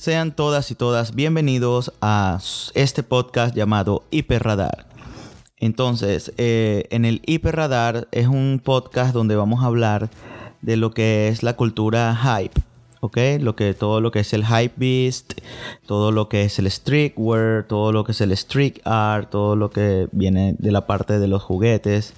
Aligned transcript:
Sean 0.00 0.34
todas 0.34 0.70
y 0.70 0.74
todas 0.74 1.14
bienvenidos 1.14 1.92
a 2.00 2.38
este 2.72 3.02
podcast 3.02 3.54
llamado 3.54 4.02
Hiperradar. 4.10 4.86
Entonces, 5.58 6.32
eh, 6.38 6.84
en 6.88 7.04
el 7.04 7.20
Hiperradar 7.26 8.08
es 8.10 8.26
un 8.26 8.62
podcast 8.64 9.12
donde 9.12 9.36
vamos 9.36 9.62
a 9.62 9.66
hablar 9.66 10.08
de 10.62 10.78
lo 10.78 10.92
que 10.92 11.28
es 11.28 11.42
la 11.42 11.54
cultura 11.54 12.16
hype, 12.16 12.58
¿ok? 13.00 13.18
Lo 13.40 13.56
que, 13.56 13.74
todo 13.74 14.00
lo 14.00 14.10
que 14.10 14.20
es 14.20 14.32
el 14.32 14.46
hype 14.46 14.72
beast, 14.78 15.34
todo 15.84 16.12
lo 16.12 16.30
que 16.30 16.44
es 16.44 16.58
el 16.58 16.70
streetwear, 16.70 17.66
todo 17.68 17.92
lo 17.92 18.02
que 18.04 18.12
es 18.12 18.22
el 18.22 18.32
street 18.32 18.78
art, 18.84 19.28
todo 19.28 19.54
lo 19.54 19.68
que 19.68 20.08
viene 20.12 20.56
de 20.58 20.72
la 20.72 20.86
parte 20.86 21.18
de 21.18 21.28
los 21.28 21.42
juguetes, 21.42 22.14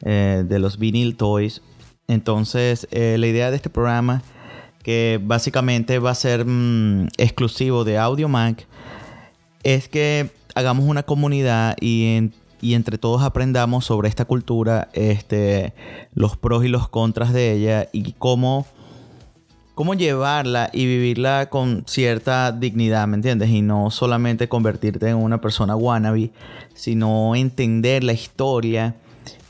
eh, 0.00 0.44
de 0.48 0.58
los 0.58 0.78
vinyl 0.78 1.14
toys. 1.18 1.60
Entonces, 2.06 2.88
eh, 2.90 3.16
la 3.18 3.26
idea 3.26 3.50
de 3.50 3.56
este 3.56 3.68
programa 3.68 4.22
que 4.88 5.20
básicamente 5.22 5.98
va 5.98 6.12
a 6.12 6.14
ser 6.14 6.46
mm, 6.46 7.08
exclusivo 7.18 7.84
de 7.84 7.98
AudioMac, 7.98 8.66
es 9.62 9.86
que 9.86 10.30
hagamos 10.54 10.86
una 10.86 11.02
comunidad 11.02 11.76
y, 11.78 12.30
entre 12.62 12.96
todos 12.96 13.20
aprendamos 13.20 13.84
sobre 13.84 14.08
esta 14.08 14.24
cultura, 14.24 14.88
este, 14.94 15.74
los 16.14 16.38
pros 16.38 16.64
y 16.64 16.68
los 16.68 16.88
contras 16.88 17.34
de 17.34 17.52
ella 17.52 17.90
y 17.92 18.12
cómo, 18.12 18.66
cómo 19.74 19.92
llevarla 19.92 20.70
y 20.72 20.86
vivirla 20.86 21.50
con 21.50 21.84
cierta 21.86 22.50
dignidad, 22.50 23.06
¿me 23.08 23.16
entiendes? 23.16 23.50
Y 23.50 23.60
no 23.60 23.90
solamente 23.90 24.48
convertirte 24.48 25.10
en 25.10 25.16
una 25.16 25.38
persona 25.38 25.76
wannabe, 25.76 26.30
sino 26.72 27.36
entender 27.36 28.04
la 28.04 28.14
historia 28.14 28.94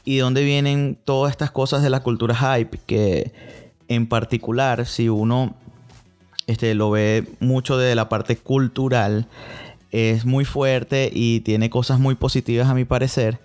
y 0.05 0.16
dónde 0.16 0.42
vienen 0.42 0.98
todas 1.05 1.30
estas 1.30 1.52
cosas 1.52 1.84
de 1.84 1.91
la 1.91 2.02
cultura 2.02 2.34
hype 2.34 2.77
que 2.86 3.33
en 3.88 4.06
particular, 4.06 4.87
si 4.87 5.09
uno 5.09 5.55
este, 6.47 6.74
lo 6.74 6.91
ve 6.91 7.27
mucho 7.41 7.77
de 7.77 7.95
la 7.95 8.09
parte 8.09 8.37
cultural, 8.37 9.27
es 9.91 10.24
muy 10.27 10.45
fuerte 10.45 11.11
y 11.12 11.41
tiene 11.41 11.70
cosas 11.70 11.98
muy 11.98 12.14
positivas 12.14 12.69
a 12.69 12.75
mi 12.75 12.84
parecer. 12.84 13.39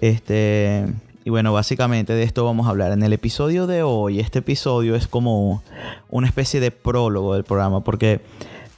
Este, 0.00 0.86
y 1.24 1.30
bueno, 1.30 1.52
básicamente 1.52 2.12
de 2.12 2.22
esto 2.22 2.44
vamos 2.44 2.66
a 2.66 2.70
hablar. 2.70 2.92
En 2.92 3.02
el 3.02 3.12
episodio 3.12 3.66
de 3.66 3.82
hoy, 3.82 4.20
este 4.20 4.40
episodio 4.40 4.94
es 4.94 5.06
como 5.06 5.62
una 6.10 6.26
especie 6.26 6.60
de 6.60 6.70
prólogo 6.70 7.34
del 7.34 7.44
programa, 7.44 7.82
porque 7.84 8.20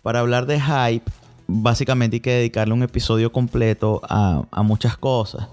para 0.02 0.20
hablar 0.20 0.46
de 0.46 0.60
hype, 0.60 1.10
básicamente 1.48 2.16
hay 2.16 2.20
que 2.20 2.32
dedicarle 2.32 2.74
un 2.74 2.82
episodio 2.82 3.32
completo 3.32 4.00
a, 4.08 4.44
a 4.50 4.62
muchas 4.62 4.96
cosas. 4.96 5.48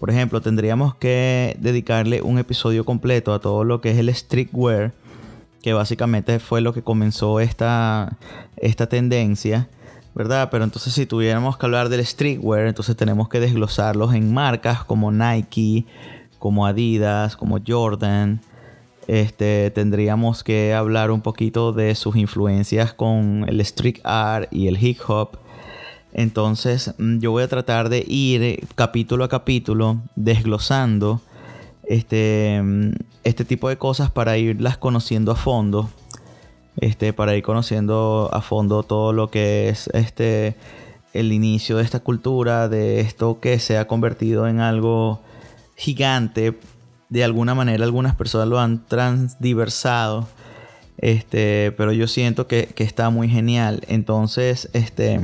Por 0.00 0.08
ejemplo, 0.08 0.40
tendríamos 0.40 0.94
que 0.94 1.58
dedicarle 1.60 2.22
un 2.22 2.38
episodio 2.38 2.86
completo 2.86 3.34
a 3.34 3.38
todo 3.38 3.64
lo 3.64 3.82
que 3.82 3.90
es 3.90 3.98
el 3.98 4.12
streetwear, 4.14 4.92
que 5.62 5.74
básicamente 5.74 6.40
fue 6.40 6.62
lo 6.62 6.72
que 6.72 6.82
comenzó 6.82 7.38
esta, 7.38 8.16
esta 8.56 8.88
tendencia, 8.88 9.68
¿verdad? 10.14 10.48
Pero 10.50 10.64
entonces 10.64 10.94
si 10.94 11.04
tuviéramos 11.04 11.58
que 11.58 11.66
hablar 11.66 11.90
del 11.90 12.04
streetwear, 12.04 12.66
entonces 12.66 12.96
tenemos 12.96 13.28
que 13.28 13.40
desglosarlos 13.40 14.14
en 14.14 14.32
marcas 14.32 14.84
como 14.84 15.12
Nike, 15.12 15.84
como 16.38 16.66
Adidas, 16.66 17.36
como 17.36 17.58
Jordan. 17.64 18.40
Este, 19.06 19.70
tendríamos 19.70 20.42
que 20.42 20.72
hablar 20.72 21.10
un 21.10 21.20
poquito 21.20 21.74
de 21.74 21.94
sus 21.94 22.16
influencias 22.16 22.94
con 22.94 23.44
el 23.46 23.60
street 23.60 23.98
art 24.02 24.50
y 24.50 24.66
el 24.66 24.82
hip 24.82 24.98
hop 25.06 25.36
entonces 26.12 26.94
mm, 26.98 27.18
yo 27.18 27.30
voy 27.30 27.42
a 27.42 27.48
tratar 27.48 27.88
de 27.88 28.04
ir 28.06 28.42
eh, 28.42 28.60
capítulo 28.74 29.24
a 29.24 29.28
capítulo 29.28 29.98
desglosando 30.16 31.20
este, 31.84 32.60
mm, 32.62 32.92
este 33.24 33.44
tipo 33.44 33.68
de 33.68 33.76
cosas 33.76 34.10
para 34.10 34.38
irlas 34.38 34.78
conociendo 34.78 35.32
a 35.32 35.36
fondo. 35.36 35.90
Este, 36.76 37.12
para 37.12 37.36
ir 37.36 37.42
conociendo 37.42 38.30
a 38.32 38.40
fondo 38.40 38.84
todo 38.84 39.12
lo 39.12 39.28
que 39.28 39.68
es 39.68 39.88
este 39.92 40.56
el 41.12 41.32
inicio 41.32 41.76
de 41.76 41.82
esta 41.82 41.98
cultura, 41.98 42.68
de 42.68 43.00
esto 43.00 43.40
que 43.40 43.58
se 43.58 43.76
ha 43.76 43.88
convertido 43.88 44.46
en 44.46 44.60
algo 44.60 45.20
gigante. 45.76 46.58
De 47.08 47.24
alguna 47.24 47.56
manera 47.56 47.84
algunas 47.84 48.14
personas 48.14 48.46
lo 48.46 48.60
han 48.60 48.86
transdiversado. 48.86 50.28
Este, 50.98 51.72
pero 51.76 51.92
yo 51.92 52.06
siento 52.06 52.46
que, 52.46 52.66
que 52.66 52.84
está 52.84 53.10
muy 53.10 53.28
genial. 53.28 53.82
Entonces, 53.88 54.70
este 54.72 55.20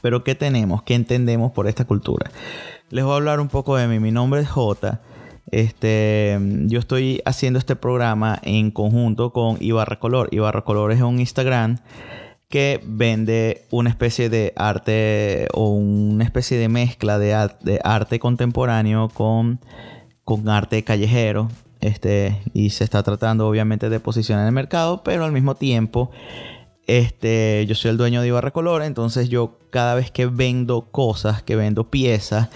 pero 0.00 0.24
¿qué 0.24 0.34
tenemos? 0.34 0.82
¿Qué 0.82 0.94
entendemos 0.94 1.52
por 1.52 1.66
esta 1.66 1.84
cultura? 1.84 2.30
Les 2.90 3.04
voy 3.04 3.12
a 3.12 3.16
hablar 3.16 3.40
un 3.40 3.48
poco 3.48 3.76
de 3.76 3.86
mí. 3.86 4.00
Mi 4.00 4.10
nombre 4.10 4.40
es 4.40 4.48
J. 4.48 5.00
Este, 5.50 6.38
yo 6.66 6.78
estoy 6.78 7.22
haciendo 7.24 7.58
este 7.58 7.76
programa 7.76 8.38
en 8.42 8.70
conjunto 8.70 9.32
con 9.32 9.56
Ibarra 9.60 9.98
Color. 9.98 10.28
Ibarra 10.32 10.62
Color 10.62 10.92
es 10.92 11.00
un 11.00 11.20
Instagram 11.20 11.78
que 12.48 12.80
vende 12.84 13.66
una 13.70 13.90
especie 13.90 14.30
de 14.30 14.52
arte 14.56 15.48
o 15.52 15.70
una 15.70 16.24
especie 16.24 16.56
de 16.56 16.68
mezcla 16.68 17.18
de, 17.18 17.34
arte 17.84 18.18
contemporáneo 18.18 19.08
con, 19.10 19.60
con 20.24 20.48
arte 20.48 20.82
callejero. 20.84 21.48
Este, 21.80 22.40
y 22.54 22.70
se 22.70 22.84
está 22.84 23.02
tratando 23.02 23.46
obviamente 23.46 23.88
de 23.88 24.00
posicionar 24.00 24.46
el 24.46 24.52
mercado, 24.52 25.02
pero 25.04 25.24
al 25.24 25.32
mismo 25.32 25.54
tiempo 25.54 26.10
este, 26.88 27.66
yo 27.68 27.74
soy 27.74 27.92
el 27.92 27.98
dueño 27.98 28.22
de 28.22 28.28
Ibarra 28.28 28.50
Color, 28.50 28.82
entonces 28.82 29.28
yo 29.28 29.58
cada 29.70 29.94
vez 29.94 30.10
que 30.10 30.26
vendo 30.26 30.88
cosas, 30.90 31.42
que 31.42 31.54
vendo 31.54 31.84
piezas, 31.84 32.48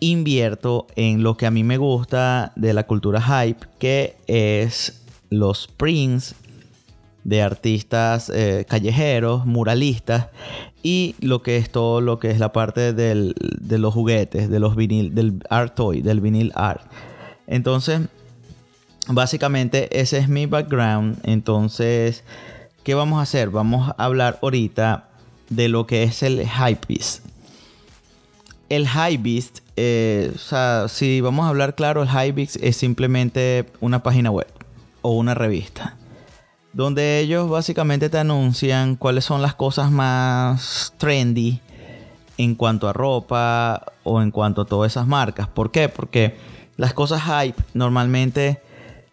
invierto 0.00 0.86
en 0.94 1.22
lo 1.22 1.36
que 1.36 1.46
a 1.46 1.50
mí 1.50 1.64
me 1.64 1.76
gusta 1.76 2.52
de 2.54 2.72
la 2.72 2.86
cultura 2.86 3.20
hype, 3.20 3.66
que 3.78 4.16
es 4.28 5.02
los 5.30 5.66
prints 5.66 6.36
de 7.24 7.42
artistas 7.42 8.30
eh, 8.32 8.64
callejeros, 8.68 9.46
muralistas, 9.46 10.28
y 10.84 11.16
lo 11.20 11.42
que 11.42 11.56
es 11.56 11.70
todo 11.70 12.00
lo 12.00 12.20
que 12.20 12.30
es 12.30 12.38
la 12.38 12.52
parte 12.52 12.92
de 12.92 13.34
los 13.78 13.92
juguetes, 13.92 14.48
de 14.48 14.60
los 14.60 14.76
vinil, 14.76 15.12
del 15.12 15.42
art 15.50 15.74
toy, 15.74 16.02
del 16.02 16.20
vinil 16.20 16.52
art. 16.54 16.82
Entonces, 17.48 18.02
básicamente 19.08 20.00
ese 20.00 20.18
es 20.18 20.28
mi 20.28 20.46
background. 20.46 21.18
Entonces, 21.24 22.22
¿Qué 22.86 22.94
vamos 22.94 23.18
a 23.18 23.22
hacer? 23.22 23.50
Vamos 23.50 23.90
a 23.90 24.04
hablar 24.04 24.38
ahorita 24.42 25.08
de 25.48 25.68
lo 25.68 25.88
que 25.88 26.04
es 26.04 26.22
el 26.22 26.46
Hypebeast. 26.46 27.24
El 28.68 28.86
Hypebeast, 28.86 29.58
eh, 29.74 30.30
o 30.32 30.38
sea, 30.38 30.86
si 30.86 31.20
vamos 31.20 31.46
a 31.46 31.48
hablar 31.48 31.74
claro, 31.74 32.04
el 32.04 32.08
Hypebeast 32.08 32.62
es 32.62 32.76
simplemente 32.76 33.66
una 33.80 34.04
página 34.04 34.30
web 34.30 34.46
o 35.02 35.10
una 35.14 35.34
revista. 35.34 35.96
Donde 36.72 37.18
ellos 37.18 37.50
básicamente 37.50 38.08
te 38.08 38.18
anuncian 38.18 38.94
cuáles 38.94 39.24
son 39.24 39.42
las 39.42 39.56
cosas 39.56 39.90
más 39.90 40.94
trendy 40.96 41.60
en 42.38 42.54
cuanto 42.54 42.88
a 42.88 42.92
ropa 42.92 43.82
o 44.04 44.22
en 44.22 44.30
cuanto 44.30 44.62
a 44.62 44.64
todas 44.64 44.92
esas 44.92 45.08
marcas. 45.08 45.48
¿Por 45.48 45.72
qué? 45.72 45.88
Porque 45.88 46.36
las 46.76 46.94
cosas 46.94 47.20
hype 47.24 47.60
normalmente 47.74 48.60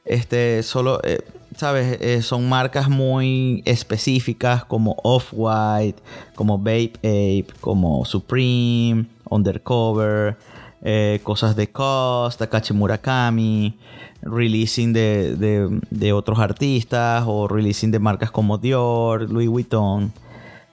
este, 0.06 0.62
solo, 0.62 1.00
eh, 1.04 1.22
¿sabes? 1.58 1.98
Eh, 2.02 2.22
son 2.22 2.48
marcas 2.48 2.90
muy 2.90 3.62
específicas 3.66 4.66
como 4.66 4.96
Off-White, 5.04 6.02
como 6.36 6.58
Bape 6.58 6.94
Ape, 6.98 7.48
como 7.62 8.06
Supreme, 8.06 9.06
Undercover, 9.30 10.38
eh, 10.82 11.20
cosas 11.24 11.56
de 11.56 11.72
Cost, 11.72 12.40
Takachi 12.40 12.74
Murakami, 12.74 13.78
releasing 14.22 14.94
de, 14.94 15.80
de, 15.90 16.14
otros 16.14 16.40
artistas 16.40 17.24
o 17.28 17.48
releasing 17.48 17.92
de 17.92 18.00
marcas 18.00 18.32
como 18.32 18.58
Dior, 18.58 19.30
Louis 19.30 19.50
Vuitton. 19.50 20.12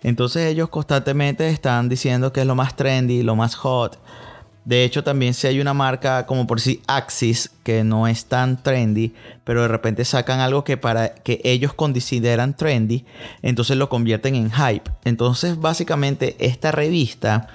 Entonces 0.02 0.50
ellos 0.50 0.68
constantemente 0.68 1.48
están 1.48 1.88
diciendo 1.88 2.32
que 2.32 2.40
es 2.40 2.46
lo 2.46 2.54
más 2.54 2.74
trendy, 2.74 3.22
lo 3.22 3.36
más 3.36 3.54
hot 3.54 3.98
de 4.64 4.84
hecho, 4.84 5.02
también 5.02 5.32
si 5.32 5.46
hay 5.46 5.60
una 5.60 5.72
marca 5.72 6.26
como 6.26 6.46
por 6.46 6.60
si 6.60 6.82
Axis, 6.86 7.50
que 7.62 7.82
no 7.82 8.06
es 8.06 8.26
tan 8.26 8.62
trendy, 8.62 9.14
pero 9.44 9.62
de 9.62 9.68
repente 9.68 10.04
sacan 10.04 10.40
algo 10.40 10.64
que 10.64 10.76
para 10.76 11.14
que 11.14 11.40
ellos 11.44 11.72
consideran 11.72 12.56
trendy, 12.56 13.04
entonces 13.42 13.76
lo 13.76 13.88
convierten 13.88 14.34
en 14.34 14.50
hype. 14.50 14.90
Entonces, 15.04 15.58
básicamente, 15.58 16.36
esta 16.38 16.72
revista 16.72 17.48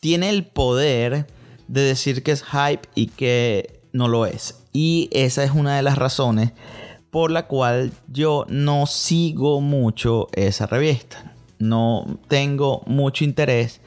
tiene 0.00 0.30
el 0.30 0.44
poder 0.44 1.26
de 1.66 1.80
decir 1.80 2.22
que 2.22 2.30
es 2.30 2.44
hype 2.44 2.88
y 2.94 3.08
que 3.08 3.80
no 3.92 4.06
lo 4.06 4.26
es. 4.26 4.62
Y 4.72 5.08
esa 5.10 5.42
es 5.42 5.50
una 5.50 5.76
de 5.76 5.82
las 5.82 5.98
razones 5.98 6.52
por 7.10 7.30
la 7.30 7.46
cual 7.46 7.92
yo 8.08 8.46
no 8.48 8.86
sigo 8.86 9.60
mucho 9.60 10.28
esa 10.34 10.66
revista. 10.66 11.34
No 11.58 12.18
tengo 12.28 12.82
mucho 12.86 13.24
interés 13.24 13.80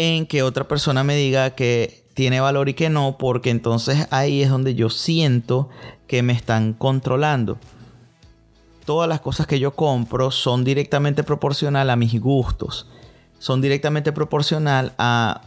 en 0.00 0.24
que 0.24 0.42
otra 0.42 0.66
persona 0.66 1.04
me 1.04 1.14
diga 1.14 1.50
que 1.50 2.06
tiene 2.14 2.40
valor 2.40 2.70
y 2.70 2.74
que 2.74 2.88
no, 2.88 3.18
porque 3.18 3.50
entonces 3.50 4.06
ahí 4.10 4.42
es 4.42 4.48
donde 4.48 4.74
yo 4.74 4.88
siento 4.88 5.68
que 6.06 6.22
me 6.22 6.32
están 6.32 6.72
controlando. 6.72 7.58
Todas 8.86 9.10
las 9.10 9.20
cosas 9.20 9.46
que 9.46 9.58
yo 9.60 9.72
compro 9.72 10.30
son 10.30 10.64
directamente 10.64 11.22
proporcional 11.22 11.90
a 11.90 11.96
mis 11.96 12.18
gustos. 12.18 12.88
Son 13.38 13.60
directamente 13.60 14.10
proporcional 14.10 14.94
a 14.96 15.42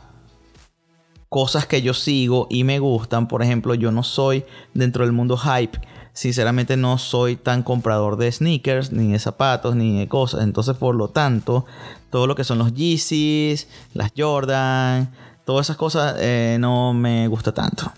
cosas 1.29 1.65
que 1.65 1.81
yo 1.81 1.95
sigo 1.95 2.45
y 2.51 2.63
me 2.63 2.77
gustan. 2.77 3.27
Por 3.27 3.41
ejemplo, 3.41 3.73
yo 3.73 3.91
no 3.91 4.03
soy 4.03 4.45
dentro 4.75 5.03
del 5.03 5.13
mundo 5.13 5.35
hype. 5.35 5.79
Sinceramente 6.13 6.77
no 6.77 6.97
soy 6.97 7.35
tan 7.35 7.63
comprador 7.63 8.17
de 8.17 8.31
sneakers, 8.31 8.91
ni 8.91 9.11
de 9.11 9.19
zapatos, 9.19 9.75
ni 9.75 9.99
de 9.99 10.07
cosas. 10.07 10.43
Entonces, 10.43 10.77
por 10.77 10.95
lo 10.95 11.09
tanto, 11.09 11.65
todo 12.09 12.27
lo 12.27 12.35
que 12.35 12.43
son 12.43 12.59
los 12.59 12.73
Yeezys, 12.73 13.67
las 13.93 14.11
Jordan, 14.15 15.11
todas 15.45 15.65
esas 15.65 15.77
cosas 15.77 16.15
eh, 16.19 16.57
no 16.59 16.93
me 16.93 17.27
gusta 17.27 17.53
tanto. 17.53 17.91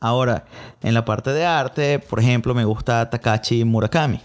Ahora, 0.00 0.46
en 0.82 0.94
la 0.94 1.04
parte 1.04 1.30
de 1.32 1.44
arte, 1.44 1.98
por 1.98 2.20
ejemplo, 2.20 2.54
me 2.54 2.64
gusta 2.64 3.10
Takashi 3.10 3.64
Murakami. 3.64 4.20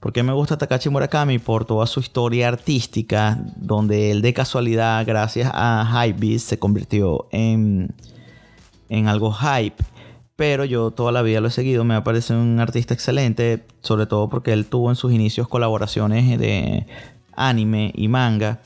¿Por 0.00 0.12
qué 0.12 0.22
me 0.22 0.32
gusta 0.32 0.56
Takashi 0.56 0.88
Murakami? 0.88 1.38
Por 1.38 1.66
toda 1.66 1.86
su 1.86 2.00
historia 2.00 2.48
artística, 2.48 3.38
donde 3.56 4.10
él 4.10 4.22
de 4.22 4.32
casualidad, 4.32 5.04
gracias 5.04 5.50
a 5.52 6.06
Hypebeast, 6.06 6.48
se 6.48 6.58
convirtió 6.58 7.26
en, 7.32 7.94
en 8.88 9.08
algo 9.08 9.30
hype. 9.32 9.84
Pero 10.36 10.66
yo 10.66 10.90
toda 10.90 11.12
la 11.12 11.22
vida 11.22 11.40
lo 11.40 11.48
he 11.48 11.50
seguido, 11.50 11.82
me 11.84 12.00
parece 12.02 12.34
un 12.34 12.60
artista 12.60 12.92
excelente, 12.92 13.64
sobre 13.80 14.04
todo 14.04 14.28
porque 14.28 14.52
él 14.52 14.66
tuvo 14.66 14.90
en 14.90 14.96
sus 14.96 15.12
inicios 15.12 15.48
colaboraciones 15.48 16.38
de 16.38 16.86
anime 17.34 17.92
y 17.94 18.08
manga. 18.08 18.60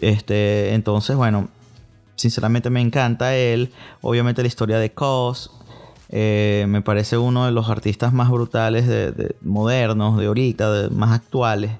Este, 0.00 0.72
entonces, 0.74 1.16
bueno, 1.16 1.48
sinceramente 2.16 2.70
me 2.70 2.80
encanta 2.80 3.34
él. 3.34 3.72
Obviamente 4.02 4.42
la 4.42 4.48
historia 4.48 4.78
de 4.78 4.92
Cos. 4.92 5.50
Eh, 6.10 6.66
me 6.68 6.80
parece 6.82 7.18
uno 7.18 7.46
de 7.46 7.50
los 7.50 7.68
artistas 7.70 8.12
más 8.12 8.30
brutales, 8.30 8.86
de, 8.86 9.34
modernos, 9.42 10.16
de 10.18 10.26
ahorita, 10.26 10.88
más 10.92 11.12
actuales. 11.12 11.72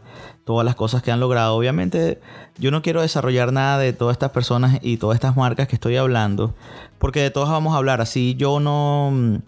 Todas 0.45 0.65
las 0.65 0.75
cosas 0.75 1.03
que 1.03 1.11
han 1.11 1.21
logrado. 1.21 1.57
Obviamente 1.57 2.21
yo 2.59 2.71
no 2.71 2.83
quiero 2.83 3.03
desarrollar 3.03 3.53
nada 3.53 3.79
de 3.79 3.93
todas 3.93 4.15
estas 4.15 4.31
personas 4.31 4.79
y 4.83 4.97
todas 4.97 5.17
estas 5.17 5.37
marcas 5.37 5.69
que 5.69 5.77
estoy 5.77 5.97
hablando. 5.97 6.55
Porque 6.99 7.21
de 7.21 7.31
todas 7.31 7.51
vamos 7.51 7.75
a 7.75 7.79
hablar. 7.79 8.01
Así 8.01 8.35
yo 8.37 8.61
no 8.61 9.41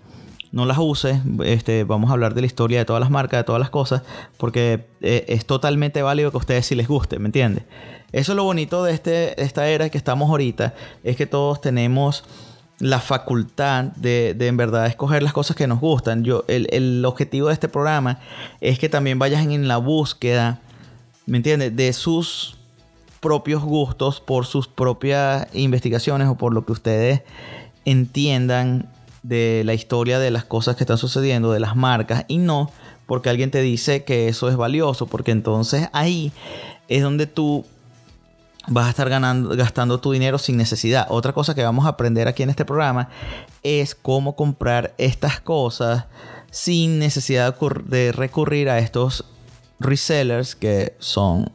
no 0.56 0.64
las 0.64 0.78
use, 0.78 1.20
este, 1.44 1.84
vamos 1.84 2.08
a 2.08 2.14
hablar 2.14 2.32
de 2.32 2.40
la 2.40 2.46
historia 2.46 2.78
de 2.78 2.86
todas 2.86 3.00
las 3.00 3.10
marcas, 3.10 3.40
de 3.40 3.44
todas 3.44 3.60
las 3.60 3.68
cosas, 3.68 4.02
porque 4.38 4.86
eh, 5.02 5.26
es 5.28 5.44
totalmente 5.44 6.00
válido 6.00 6.30
que 6.30 6.38
a 6.38 6.40
ustedes 6.40 6.64
sí 6.64 6.74
les 6.74 6.88
guste, 6.88 7.18
¿me 7.18 7.26
entiendes? 7.26 7.64
Eso 8.12 8.32
es 8.32 8.36
lo 8.36 8.44
bonito 8.44 8.82
de 8.82 8.94
este, 8.94 9.42
esta 9.42 9.68
era 9.68 9.90
que 9.90 9.98
estamos 9.98 10.30
ahorita, 10.30 10.72
es 11.04 11.16
que 11.16 11.26
todos 11.26 11.60
tenemos 11.60 12.24
la 12.78 13.00
facultad 13.00 13.84
de, 13.96 14.36
en 14.38 14.56
verdad 14.56 14.86
escoger 14.86 15.22
las 15.22 15.32
cosas 15.32 15.56
que 15.56 15.66
nos 15.66 15.80
gustan. 15.80 16.24
Yo, 16.24 16.44
el, 16.48 17.04
objetivo 17.04 17.48
de 17.48 17.54
este 17.54 17.68
programa 17.68 18.20
es 18.60 18.78
que 18.78 18.88
también 18.88 19.18
vayan 19.18 19.50
en 19.50 19.68
la 19.68 19.78
búsqueda, 19.78 20.60
¿me 21.26 21.38
entiendes? 21.38 21.74
De 21.74 21.92
sus 21.92 22.56
propios 23.20 23.62
gustos, 23.62 24.20
por 24.20 24.46
sus 24.46 24.68
propias 24.68 25.48
investigaciones 25.54 26.28
o 26.28 26.36
por 26.36 26.52
lo 26.52 26.64
que 26.66 26.72
ustedes 26.72 27.22
entiendan 27.84 28.90
de 29.22 29.62
la 29.64 29.74
historia 29.74 30.18
de 30.18 30.30
las 30.30 30.44
cosas 30.44 30.76
que 30.76 30.84
están 30.84 30.98
sucediendo, 30.98 31.52
de 31.52 31.60
las 31.60 31.76
marcas, 31.76 32.24
y 32.28 32.38
no 32.38 32.70
porque 33.06 33.30
alguien 33.30 33.50
te 33.50 33.62
dice 33.62 34.04
que 34.04 34.28
eso 34.28 34.48
es 34.48 34.56
valioso, 34.56 35.06
porque 35.06 35.30
entonces 35.30 35.88
ahí 35.92 36.32
es 36.88 37.02
donde 37.02 37.26
tú 37.26 37.64
vas 38.68 38.86
a 38.86 38.90
estar 38.90 39.08
ganando, 39.08 39.56
gastando 39.56 40.00
tu 40.00 40.12
dinero 40.12 40.38
sin 40.38 40.56
necesidad. 40.56 41.06
Otra 41.10 41.32
cosa 41.32 41.54
que 41.54 41.62
vamos 41.62 41.86
a 41.86 41.90
aprender 41.90 42.28
aquí 42.28 42.42
en 42.42 42.50
este 42.50 42.64
programa 42.64 43.08
es 43.62 43.94
cómo 43.94 44.36
comprar 44.36 44.94
estas 44.98 45.40
cosas 45.40 46.04
sin 46.50 46.98
necesidad 46.98 47.56
de 47.84 48.12
recurrir 48.12 48.68
a 48.68 48.78
estos 48.78 49.24
resellers 49.78 50.54
que 50.54 50.96
son 50.98 51.50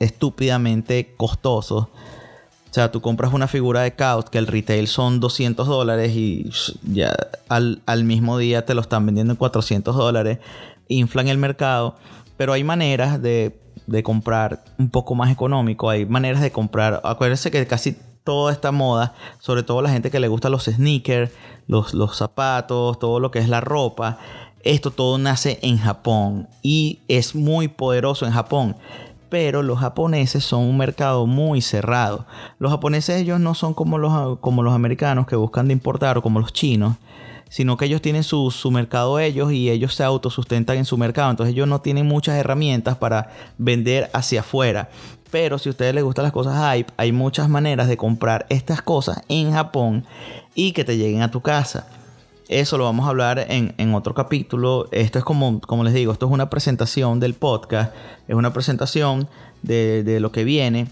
estúpidamente 0.00 1.14
costosos. 1.16 1.84
O 1.84 2.74
sea, 2.74 2.90
tú 2.90 3.00
compras 3.00 3.32
una 3.32 3.46
figura 3.46 3.82
de 3.82 3.94
Caos 3.94 4.28
que 4.28 4.38
el 4.38 4.48
retail 4.48 4.88
son 4.88 5.20
200 5.20 5.66
dólares 5.68 6.12
y 6.16 6.50
ya 6.82 7.14
al, 7.48 7.82
al 7.86 8.02
mismo 8.02 8.36
día 8.36 8.66
te 8.66 8.74
lo 8.74 8.80
están 8.80 9.06
vendiendo 9.06 9.32
en 9.32 9.36
400 9.36 9.94
dólares. 9.94 10.40
Inflan 10.88 11.28
el 11.28 11.38
mercado. 11.38 11.96
Pero 12.36 12.52
hay 12.52 12.64
maneras 12.64 13.22
de 13.22 13.56
de 13.86 14.02
comprar 14.02 14.64
un 14.78 14.90
poco 14.90 15.14
más 15.14 15.30
económico. 15.30 15.90
Hay 15.90 16.06
maneras 16.06 16.40
de 16.40 16.50
comprar. 16.50 17.00
Acuérdense 17.04 17.50
que 17.50 17.66
casi 17.66 17.96
toda 18.24 18.52
esta 18.52 18.72
moda, 18.72 19.14
sobre 19.38 19.62
todo 19.62 19.82
la 19.82 19.90
gente 19.90 20.10
que 20.10 20.20
le 20.20 20.28
gusta 20.28 20.48
los 20.48 20.64
sneakers, 20.64 21.30
los, 21.66 21.94
los 21.94 22.16
zapatos, 22.16 22.98
todo 22.98 23.20
lo 23.20 23.30
que 23.30 23.38
es 23.38 23.48
la 23.48 23.60
ropa, 23.60 24.18
esto 24.62 24.90
todo 24.90 25.18
nace 25.18 25.58
en 25.62 25.76
Japón 25.78 26.48
y 26.62 27.00
es 27.06 27.34
muy 27.34 27.68
poderoso 27.68 28.26
en 28.26 28.32
Japón. 28.32 28.76
Pero 29.28 29.62
los 29.62 29.80
japoneses 29.80 30.44
son 30.44 30.62
un 30.62 30.76
mercado 30.78 31.26
muy 31.26 31.60
cerrado. 31.60 32.24
Los 32.58 32.70
japoneses 32.70 33.20
ellos 33.20 33.40
no 33.40 33.54
son 33.54 33.74
como 33.74 33.98
los, 33.98 34.38
como 34.38 34.62
los 34.62 34.74
americanos 34.74 35.26
que 35.26 35.36
buscan 35.36 35.66
de 35.66 35.72
importar 35.72 36.16
o 36.16 36.22
como 36.22 36.40
los 36.40 36.52
chinos 36.52 36.96
sino 37.54 37.76
que 37.76 37.84
ellos 37.84 38.02
tienen 38.02 38.24
su, 38.24 38.50
mercado 38.72 39.20
ellos 39.20 39.52
y 39.52 39.70
ellos 39.70 39.94
se 39.94 40.02
autosustentan 40.02 40.76
en 40.76 40.84
su 40.84 40.98
mercado. 40.98 41.30
Entonces 41.30 41.54
ellos 41.54 41.68
no 41.68 41.80
tienen 41.80 42.04
muchas 42.04 42.36
herramientas 42.36 42.96
para 42.96 43.30
vender 43.58 44.10
hacia 44.12 44.40
afuera. 44.40 44.88
Pero 45.30 45.56
si 45.58 45.68
a 45.68 45.70
ustedes 45.70 45.94
les 45.94 46.02
gustan 46.02 46.24
las 46.24 46.32
cosas 46.32 46.74
hype, 46.74 46.92
hay 46.96 47.12
muchas 47.12 47.48
maneras 47.48 47.86
de 47.86 47.96
comprar 47.96 48.44
estas 48.48 48.82
cosas 48.82 49.22
en 49.28 49.52
Japón 49.52 50.04
y 50.56 50.72
que 50.72 50.82
te 50.82 50.96
lleguen 50.96 51.22
a 51.22 51.30
tu 51.30 51.42
casa. 51.42 51.86
Eso 52.48 52.76
lo 52.76 52.86
vamos 52.86 53.06
a 53.06 53.10
hablar 53.10 53.46
en, 53.48 53.94
otro 53.94 54.14
capítulo. 54.14 54.88
Esto 54.90 55.20
es 55.20 55.24
como, 55.24 55.60
como 55.60 55.84
les 55.84 55.94
digo, 55.94 56.12
esto 56.12 56.26
es 56.26 56.32
una 56.32 56.50
presentación 56.50 57.20
del 57.20 57.34
podcast. 57.34 57.94
Es 58.26 58.34
una 58.34 58.52
presentación 58.52 59.28
de, 59.62 60.02
de 60.02 60.18
lo 60.18 60.32
que 60.32 60.42
viene. 60.42 60.88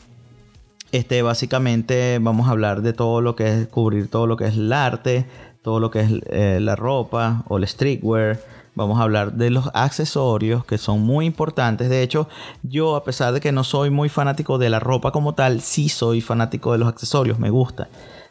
Este, 0.92 1.22
básicamente 1.22 2.20
vamos 2.20 2.46
a 2.46 2.50
hablar 2.50 2.82
de 2.82 2.92
todo 2.92 3.20
lo 3.20 3.34
que 3.34 3.48
es 3.48 3.66
cubrir 3.66 4.08
todo 4.08 4.26
lo 4.26 4.36
que 4.36 4.44
es 4.44 4.54
el 4.54 4.72
arte, 4.72 5.26
todo 5.62 5.80
lo 5.80 5.90
que 5.90 6.00
es 6.00 6.12
eh, 6.26 6.58
la 6.60 6.76
ropa 6.76 7.44
o 7.48 7.58
el 7.58 7.66
streetwear. 7.66 8.40
Vamos 8.74 8.98
a 8.98 9.02
hablar 9.02 9.34
de 9.34 9.50
los 9.50 9.68
accesorios 9.74 10.64
que 10.64 10.78
son 10.78 11.02
muy 11.02 11.26
importantes. 11.26 11.90
De 11.90 12.02
hecho, 12.02 12.28
yo 12.62 12.96
a 12.96 13.04
pesar 13.04 13.32
de 13.32 13.40
que 13.40 13.52
no 13.52 13.64
soy 13.64 13.90
muy 13.90 14.08
fanático 14.08 14.58
de 14.58 14.70
la 14.70 14.80
ropa 14.80 15.12
como 15.12 15.34
tal, 15.34 15.60
sí 15.60 15.88
soy 15.88 16.20
fanático 16.20 16.72
de 16.72 16.78
los 16.78 16.88
accesorios. 16.88 17.38
Me 17.38 17.50
gusta. 17.50 17.88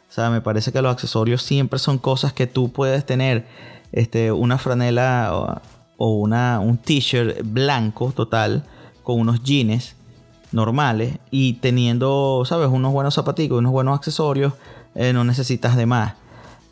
O 0.08 0.12
sea, 0.12 0.30
me 0.30 0.40
parece 0.40 0.72
que 0.72 0.82
los 0.82 0.92
accesorios 0.92 1.42
siempre 1.42 1.78
son 1.78 1.98
cosas 1.98 2.32
que 2.32 2.46
tú 2.46 2.70
puedes 2.72 3.06
tener. 3.06 3.46
Este, 3.92 4.32
una 4.32 4.58
franela 4.58 5.60
o, 5.96 6.12
una, 6.16 6.58
un 6.60 6.76
t-shirt 6.78 7.40
blanco 7.44 8.12
total 8.14 8.64
con 9.04 9.20
unos 9.20 9.42
jeans 9.42 9.94
normales 10.50 11.18
y 11.30 11.54
teniendo, 11.54 12.42
¿sabes? 12.44 12.68
Unos 12.68 12.92
buenos 12.92 13.14
zapaticos, 13.14 13.58
unos 13.58 13.72
buenos 13.72 13.96
accesorios, 13.96 14.54
eh, 14.94 15.12
no 15.12 15.24
necesitas 15.24 15.76
de 15.76 15.86
más. 15.86 16.14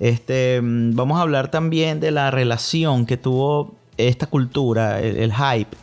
Este, 0.01 0.61
mm, 0.61 0.97
vamos 0.97 1.19
a 1.19 1.23
hablar 1.23 1.51
también 1.51 2.01
de 2.01 2.11
la 2.11 2.31
relación 2.31 3.07
que 3.07 3.19
tuvo 3.19 3.75
esta 3.99 4.27
cultura, 4.27 4.99
el, 4.99 5.33
hype, 5.33 5.77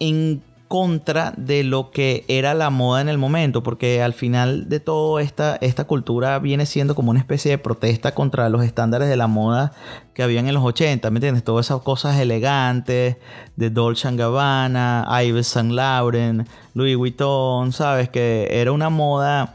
en 0.00 0.42
contra 0.66 1.32
de 1.36 1.62
lo 1.62 1.92
que 1.92 2.24
era 2.26 2.52
la 2.52 2.70
moda 2.70 3.00
en 3.00 3.08
el 3.08 3.16
momento, 3.16 3.62
porque 3.62 4.02
al 4.02 4.12
final 4.12 4.68
de 4.68 4.80
todo 4.80 5.20
esta, 5.20 5.54
esta 5.60 5.84
cultura 5.84 6.40
viene 6.40 6.66
siendo 6.66 6.96
como 6.96 7.12
una 7.12 7.20
especie 7.20 7.52
de 7.52 7.58
protesta 7.58 8.12
contra 8.12 8.48
los 8.48 8.64
estándares 8.64 9.08
de 9.08 9.16
la 9.16 9.28
moda 9.28 9.72
que 10.12 10.24
habían 10.24 10.48
en 10.48 10.54
los 10.54 10.64
80, 10.64 11.08
¿me 11.10 11.18
entiendes? 11.18 11.44
Todas 11.44 11.66
esas 11.66 11.80
cosas 11.82 12.18
elegantes 12.18 13.18
de 13.54 13.70
Dolce 13.70 14.10
Gabbana, 14.16 15.06
Yves 15.22 15.46
Saint 15.46 15.70
Laurent, 15.70 16.48
Louis 16.74 16.96
Vuitton, 16.96 17.72
¿sabes? 17.72 18.08
Que 18.08 18.48
era 18.50 18.72
una 18.72 18.90
moda 18.90 19.54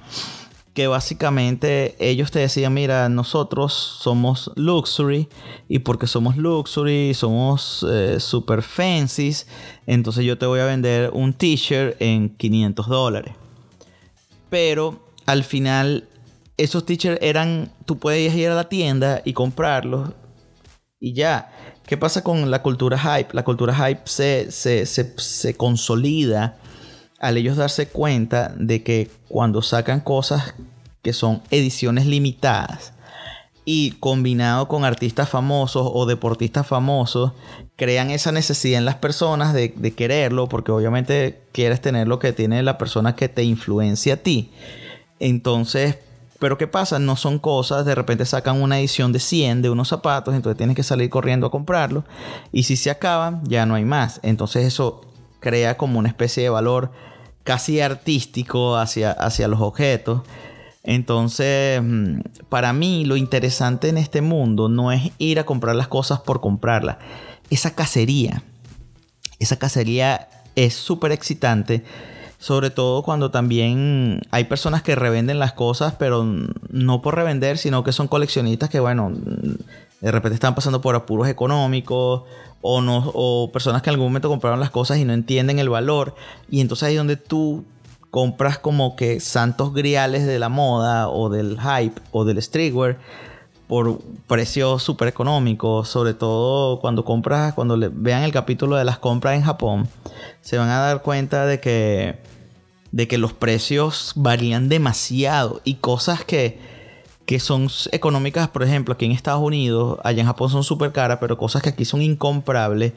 que 0.80 0.88
básicamente 0.88 1.98
ellos 2.00 2.32
te 2.32 2.40
decían, 2.40 2.74
mira, 2.74 3.10
nosotros 3.10 3.74
somos 3.74 4.50
luxury 4.56 5.28
y 5.68 5.80
porque 5.80 6.08
somos 6.08 6.38
luxury, 6.38 7.14
somos 7.14 7.86
eh, 7.92 8.22
super 8.22 8.62
fancy, 8.62 9.36
entonces 9.88 10.24
yo 10.24 10.38
te 10.38 10.46
voy 10.46 10.62
a 10.62 10.66
vender 10.66 11.10
un 11.14 11.34
t-shirt 11.34 11.98
en 12.00 12.30
500 12.30 12.88
dólares. 12.88 13.34
Pero 14.50 15.06
al 15.26 15.44
final 15.44 16.08
esos 16.56 16.86
t-shirts 16.86 17.22
eran, 17.22 17.74
tú 17.84 18.00
puedes 18.00 18.34
ir 18.34 18.48
a 18.48 18.56
la 18.56 18.70
tienda 18.70 19.22
y 19.26 19.34
comprarlos 19.34 20.12
y 20.98 21.12
ya. 21.12 21.52
¿Qué 21.88 21.98
pasa 21.98 22.24
con 22.24 22.50
la 22.50 22.62
cultura 22.62 22.98
hype? 22.98 23.34
La 23.34 23.44
cultura 23.44 23.76
hype 23.76 24.04
se, 24.06 24.50
se, 24.50 24.86
se 24.86 25.58
consolida 25.58 26.58
al 27.20 27.38
ellos 27.38 27.58
darse 27.58 27.88
cuenta 27.90 28.54
de 28.58 28.84
que 28.84 29.10
cuando 29.28 29.62
sacan 29.62 30.00
cosas 30.00 30.56
que 31.02 31.14
son 31.14 31.42
ediciones 31.52 32.06
limitadas 32.06 32.94
y 33.66 33.92
combinado 34.00 34.68
con 34.68 34.84
artistas 34.84 35.30
famosos 35.30 35.88
o 35.94 36.06
deportistas 36.06 36.66
famosos, 36.66 37.34
crean 37.76 38.10
esa 38.10 38.32
necesidad 38.32 38.80
en 38.80 38.86
las 38.86 38.96
personas 38.96 39.54
de, 39.54 39.72
quererlo, 39.96 40.50
porque 40.50 40.72
obviamente 40.72 41.44
quieres 41.52 41.80
tener 41.80 42.08
lo 42.08 42.20
que 42.20 42.34
tiene 42.34 42.64
la 42.64 42.78
persona 42.78 43.16
que 43.16 43.30
te 43.30 43.44
influencia 43.44 44.16
a 44.16 44.18
ti. 44.18 44.52
Entonces, 45.20 45.98
pero 46.40 46.58
¿qué 46.58 46.68
pasa? 46.68 47.00
No 47.00 47.16
son 47.16 47.38
cosas, 47.38 47.86
de 47.86 47.96
repente 47.96 48.26
sacan 48.26 48.62
una 48.62 48.80
edición 48.80 49.12
de 49.12 49.20
100 49.20 49.62
de 49.62 49.70
unos 49.70 49.90
zapatos, 49.90 50.34
entonces 50.34 50.58
tienes 50.58 50.76
que 50.76 50.84
salir 50.84 51.10
corriendo 51.10 51.46
a 51.46 51.52
comprarlo, 51.52 52.06
y 52.52 52.64
si 52.64 52.76
se 52.76 52.90
acaban, 52.90 53.44
ya 53.46 53.66
no 53.66 53.76
hay 53.76 53.86
más. 53.86 54.20
Entonces 54.24 54.66
eso 54.66 55.02
crea 55.40 55.78
como 55.78 56.00
una 56.00 56.10
especie 56.10 56.44
de 56.44 56.50
valor 56.50 56.92
casi 57.44 57.82
artístico 57.82 58.78
hacia, 58.78 59.12
hacia 59.12 59.48
los 59.48 59.62
objetos. 59.62 60.22
Entonces, 60.84 61.82
mm, 61.84 62.20
para 62.50 62.74
mí 62.74 63.06
lo 63.06 63.18
interesante 63.18 63.90
en 63.90 63.98
este 63.98 64.22
mundo 64.22 64.70
no 64.70 64.92
es 64.92 65.12
ir 65.18 65.40
a 65.40 65.46
comprar 65.46 65.76
las 65.76 65.88
cosas 65.88 66.20
por 66.20 66.42
comprarlas. 66.42 66.98
Esa 67.50 67.76
cacería, 67.76 68.44
esa 69.40 69.58
cacería 69.58 70.28
es 70.56 70.74
súper 70.74 71.12
excitante. 71.12 71.84
Sobre 72.38 72.70
todo 72.70 73.04
cuando 73.04 73.32
también 73.32 74.22
hay 74.32 74.46
personas 74.46 74.82
que 74.82 74.96
revenden 74.96 75.40
las 75.40 75.52
cosas, 75.52 75.96
pero 76.00 76.24
no 76.70 77.02
por 77.02 77.16
revender, 77.16 77.58
sino 77.58 77.84
que 77.84 77.92
son 77.92 78.08
coleccionistas 78.08 78.70
que, 78.70 78.80
bueno, 78.80 79.12
de 80.02 80.12
repente 80.12 80.36
están 80.36 80.56
pasando 80.56 80.82
por 80.82 80.96
apuros 80.96 81.28
económicos 81.28 82.24
o, 82.62 82.82
no, 82.82 83.12
o 83.14 83.52
personas 83.52 83.82
que 83.82 83.90
en 83.90 83.96
algún 83.96 84.08
momento 84.08 84.30
compraron 84.30 84.60
las 84.60 84.70
cosas 84.70 84.98
y 84.98 85.06
no 85.06 85.14
entienden 85.14 85.60
el 85.60 85.70
valor. 85.70 86.16
Y 86.50 86.62
entonces 86.62 86.88
ahí 86.88 86.94
es 86.94 87.00
donde 87.00 87.18
tú 87.18 87.66
compras 88.12 88.58
como 88.58 88.96
que 88.96 89.20
santos 89.20 89.74
griales 89.74 90.26
de 90.26 90.40
la 90.40 90.50
moda 90.50 91.10
o 91.10 91.30
del 91.30 91.60
hype 91.60 92.02
o 92.12 92.26
del 92.26 92.42
streetwear 92.42 92.98
por 93.68 94.00
precios 94.26 94.82
súper 94.82 95.08
económicos, 95.10 95.90
sobre 95.90 96.16
todo 96.16 96.80
cuando 96.80 97.06
compras, 97.06 97.54
cuando 97.54 97.78
vean 97.94 98.24
el 98.24 98.32
capítulo 98.32 98.78
de 98.78 98.84
las 98.84 98.98
compras 98.98 99.36
en 99.36 99.44
Japón, 99.44 99.88
se 100.42 100.58
van 100.58 100.70
a 100.70 100.80
dar 100.80 101.04
cuenta 101.04 101.46
de 101.46 101.60
que, 101.60 102.20
de 102.92 103.08
que 103.08 103.20
los 103.20 103.34
precios 103.34 104.14
varían 104.16 104.70
demasiado 104.70 105.62
y 105.66 105.76
cosas 105.76 106.24
que, 106.24 106.79
que 107.30 107.40
son 107.40 107.68
económicas, 107.92 108.48
por 108.48 108.64
ejemplo, 108.64 108.96
aquí 108.96 109.06
en 109.06 109.12
Estados 109.12 109.44
Unidos, 109.44 110.00
allá 110.04 110.22
en 110.22 110.26
Japón 110.26 110.50
son 110.50 110.64
súper 110.64 110.92
caras, 110.92 111.20
pero 111.22 111.38
cosas 111.38 111.62
que 111.62 111.70
aquí 111.70 111.86
son 111.86 112.02
incomprables, 112.02 112.94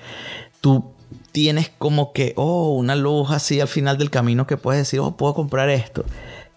tú 0.63 0.87
tienes 1.33 1.71
como 1.77 2.15
que, 2.15 2.33
oh, 2.37 2.71
una 2.71 2.97
luz 2.97 3.31
así 3.31 3.61
al 3.61 3.69
final 3.69 3.99
del 3.99 4.09
camino 4.09 4.47
que 4.47 4.57
puedes 4.57 4.81
decir, 4.81 5.01
oh, 5.01 5.19
puedo 5.19 5.35
comprar 5.35 5.69
esto. 5.69 6.07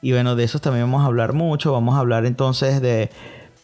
Y 0.01 0.13
bueno, 0.13 0.37
de 0.37 0.45
eso 0.45 0.59
también 0.59 0.85
vamos 0.85 1.03
a 1.03 1.07
hablar 1.07 1.33
mucho. 1.33 1.73
Vamos 1.73 1.95
a 1.95 1.99
hablar 1.99 2.25
entonces 2.25 2.79
de, 2.79 3.09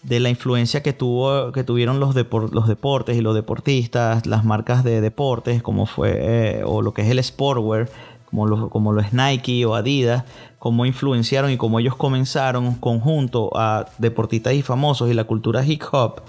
de 0.04 0.20
la 0.20 0.28
influencia 0.28 0.84
que, 0.84 0.92
tuvo, 0.92 1.54
que 1.54 1.64
tuvieron 1.64 2.02
los, 2.02 2.14
los 2.14 2.68
deportes 2.68 3.16
y 3.16 3.22
los 3.22 3.34
deportistas, 3.34 4.26
las 4.26 4.44
marcas 4.44 4.84
de 4.84 5.00
deportes, 5.00 5.64
como 5.64 5.86
fue, 5.86 6.18
eh, 6.18 6.64
o 6.66 6.82
lo 6.82 6.94
que 6.94 7.04
es 7.04 7.10
el 7.10 7.24
sportwear, 7.24 7.88
como 8.32 8.48
lo, 8.48 8.70
como 8.70 8.94
lo 8.94 9.02
es 9.02 9.14
Nike 9.14 9.66
o 9.66 9.76
Adidas, 9.76 10.24
cómo 10.58 10.86
influenciaron 10.86 11.52
y 11.52 11.58
cómo 11.58 11.80
ellos 11.80 11.96
comenzaron 11.96 12.76
conjunto 12.76 13.52
a 13.56 13.86
deportistas 13.98 14.54
y 14.54 14.62
famosos 14.62 15.12
y 15.12 15.14
la 15.14 15.26
cultura 15.26 15.66
hip 15.66 15.84
hop, 15.92 16.22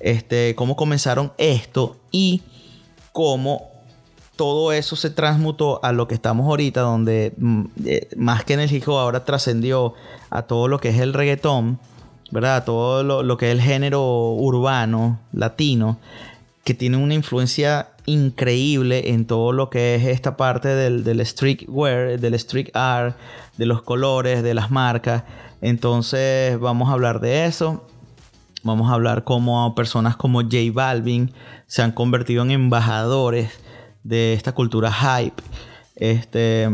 este, 0.00 0.54
cómo 0.54 0.76
comenzaron 0.76 1.32
esto 1.38 1.96
y 2.10 2.42
cómo 3.12 3.72
todo 4.36 4.72
eso 4.72 4.96
se 4.96 5.10
transmutó 5.10 5.84
a 5.84 5.92
lo 5.92 6.08
que 6.08 6.14
estamos 6.14 6.46
ahorita, 6.46 6.80
donde 6.80 7.34
mm, 7.36 7.64
eh, 7.84 8.08
más 8.16 8.44
que 8.44 8.54
en 8.54 8.60
el 8.60 8.72
hip 8.72 8.88
hop 8.88 8.98
ahora 8.98 9.24
trascendió 9.24 9.94
a 10.30 10.42
todo 10.42 10.68
lo 10.68 10.78
que 10.78 10.88
es 10.88 11.00
el 11.00 11.12
reggaetón, 11.12 11.78
¿verdad? 12.30 12.56
A 12.56 12.64
todo 12.64 13.02
lo, 13.22 13.36
que 13.36 13.50
es 13.50 13.52
el 13.52 13.60
género 13.60 14.32
urbano, 14.32 15.20
latino, 15.32 15.98
que 16.64 16.74
tiene 16.74 16.96
una 16.96 17.14
influencia 17.14 17.90
increíble 18.06 19.10
en 19.10 19.26
todo 19.26 19.52
lo 19.52 19.70
que 19.70 19.94
es 19.94 20.04
esta 20.04 20.36
parte 20.36 20.68
del, 20.68 21.04
del 21.04 21.24
streetwear, 21.24 22.20
del 22.20 22.34
street 22.34 22.70
art, 22.74 23.16
de 23.56 23.66
los 23.66 23.82
colores, 23.82 24.42
de 24.42 24.54
las 24.54 24.70
marcas. 24.70 25.24
Entonces 25.60 26.58
vamos 26.58 26.88
a 26.88 26.92
hablar 26.92 27.20
de 27.20 27.46
eso. 27.46 27.86
Vamos 28.64 28.90
a 28.90 28.94
hablar 28.94 29.24
cómo 29.24 29.74
personas 29.74 30.16
como 30.16 30.42
J 30.42 30.56
Balvin 30.72 31.32
se 31.66 31.82
han 31.82 31.90
convertido 31.90 32.44
en 32.44 32.52
embajadores 32.52 33.50
de 34.04 34.34
esta 34.34 34.52
cultura 34.52 34.92
hype. 34.92 35.42
Este. 35.96 36.68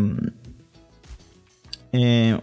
Eh, 1.92 2.38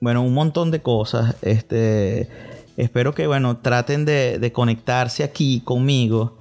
bueno, 0.00 0.22
un 0.22 0.32
montón 0.32 0.70
de 0.70 0.80
cosas. 0.80 1.36
Este. 1.42 2.28
Espero 2.76 3.14
que, 3.14 3.26
bueno, 3.26 3.58
traten 3.58 4.04
de, 4.04 4.50
conectarse 4.52 5.24
aquí 5.24 5.60
conmigo. 5.64 6.38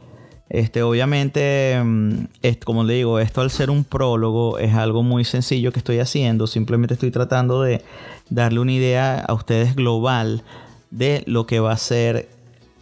Este, 0.49 0.83
obviamente, 0.83 1.81
mm, 1.83 2.25
como 2.63 2.83
le 2.83 2.93
digo, 2.95 3.19
esto 3.19 3.41
al 3.41 3.49
ser 3.49 3.69
un 3.69 3.83
prólogo 3.83 4.59
es 4.59 4.73
algo 4.75 5.01
muy 5.01 5.25
sencillo 5.25 5.71
que 5.71 5.79
estoy 5.79 5.99
haciendo. 5.99 6.47
Simplemente 6.47 6.93
estoy 6.93 7.11
tratando 7.11 7.61
de 7.61 7.81
darle 8.29 8.59
una 8.59 8.71
idea 8.71 9.19
a 9.19 9.33
ustedes 9.33 9.75
global 9.75 10.43
de 10.91 11.23
lo 11.25 11.45
que 11.47 11.59
va 11.59 11.71
a 11.71 11.77
ser 11.77 12.29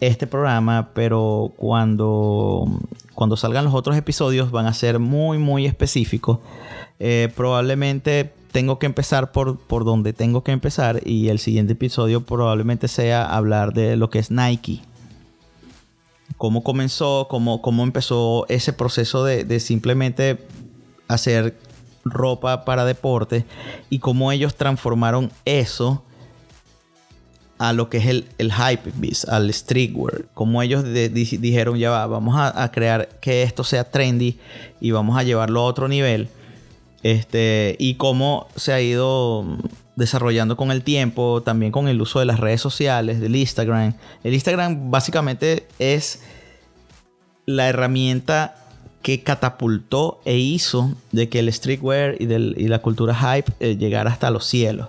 este 0.00 0.26
programa, 0.26 0.90
pero 0.94 1.52
cuando, 1.56 2.66
cuando 3.14 3.36
salgan 3.36 3.64
los 3.64 3.74
otros 3.74 3.96
episodios 3.96 4.50
van 4.50 4.66
a 4.66 4.74
ser 4.74 4.98
muy, 4.98 5.38
muy 5.38 5.66
específicos. 5.66 6.40
Eh, 7.00 7.30
probablemente 7.34 8.32
tengo 8.52 8.78
que 8.78 8.86
empezar 8.86 9.32
por, 9.32 9.58
por 9.58 9.84
donde 9.84 10.12
tengo 10.12 10.44
que 10.44 10.52
empezar 10.52 11.00
y 11.04 11.28
el 11.28 11.38
siguiente 11.38 11.72
episodio 11.72 12.20
probablemente 12.20 12.88
sea 12.88 13.24
hablar 13.24 13.72
de 13.72 13.96
lo 13.96 14.10
que 14.10 14.18
es 14.18 14.30
Nike. 14.30 14.82
Cómo 16.36 16.62
comenzó, 16.62 17.26
cómo, 17.28 17.62
cómo 17.62 17.82
empezó 17.84 18.46
ese 18.48 18.72
proceso 18.72 19.24
de, 19.24 19.44
de 19.44 19.60
simplemente 19.60 20.46
hacer 21.08 21.56
ropa 22.04 22.64
para 22.64 22.84
deporte 22.84 23.46
y 23.90 23.98
cómo 23.98 24.32
ellos 24.32 24.54
transformaron 24.54 25.30
eso 25.44 26.04
a 27.58 27.72
lo 27.72 27.88
que 27.88 27.98
es 27.98 28.06
el, 28.06 28.26
el 28.38 28.52
hype 28.52 28.90
beast, 28.96 29.28
al 29.28 29.52
streetwear. 29.52 30.26
Como 30.34 30.62
ellos 30.62 30.84
dijeron, 30.84 31.78
ya 31.78 31.90
va, 31.90 32.06
vamos 32.06 32.34
a, 32.36 32.70
crear 32.72 33.08
que 33.20 33.42
esto 33.42 33.64
sea 33.64 33.90
trendy 33.90 34.38
y 34.80 34.90
vamos 34.90 35.16
a 35.16 35.22
llevarlo 35.22 35.60
a 35.60 35.64
otro 35.64 35.88
nivel. 35.88 36.28
Este, 37.02 37.76
y 37.78 37.94
cómo 37.94 38.48
se 38.56 38.72
ha 38.72 38.80
ido 38.80 39.58
desarrollando 39.96 40.56
con 40.56 40.70
el 40.70 40.82
tiempo, 40.82 41.42
también 41.42 41.72
con 41.72 41.88
el 41.88 42.00
uso 42.00 42.18
de 42.18 42.26
las 42.26 42.40
redes 42.40 42.60
sociales, 42.60 43.20
del 43.20 43.36
Instagram. 43.36 43.94
El 44.22 44.34
Instagram 44.34 44.90
básicamente 44.90 45.66
es 45.78 46.22
la 47.46 47.68
herramienta 47.68 48.56
que 49.02 49.22
catapultó 49.22 50.20
e 50.24 50.38
hizo 50.38 50.94
de 51.12 51.28
que 51.28 51.40
el 51.40 51.52
streetwear 51.52 52.16
y, 52.18 52.26
la 52.68 52.78
cultura 52.80 53.14
hype 53.14 53.52
eh, 53.60 53.76
llegara 53.76 54.10
hasta 54.10 54.30
los 54.30 54.46
cielos. 54.46 54.88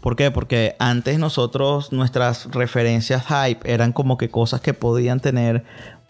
¿Por 0.00 0.16
qué? 0.16 0.30
Porque 0.30 0.74
antes 0.80 1.18
nosotros, 1.18 1.92
nuestras 1.92 2.50
referencias 2.50 3.24
hype 3.26 3.70
eran 3.70 3.92
como 3.92 4.18
que 4.18 4.30
cosas 4.30 4.60
que 4.60 4.74
podían 4.74 5.20
tener 5.20 5.64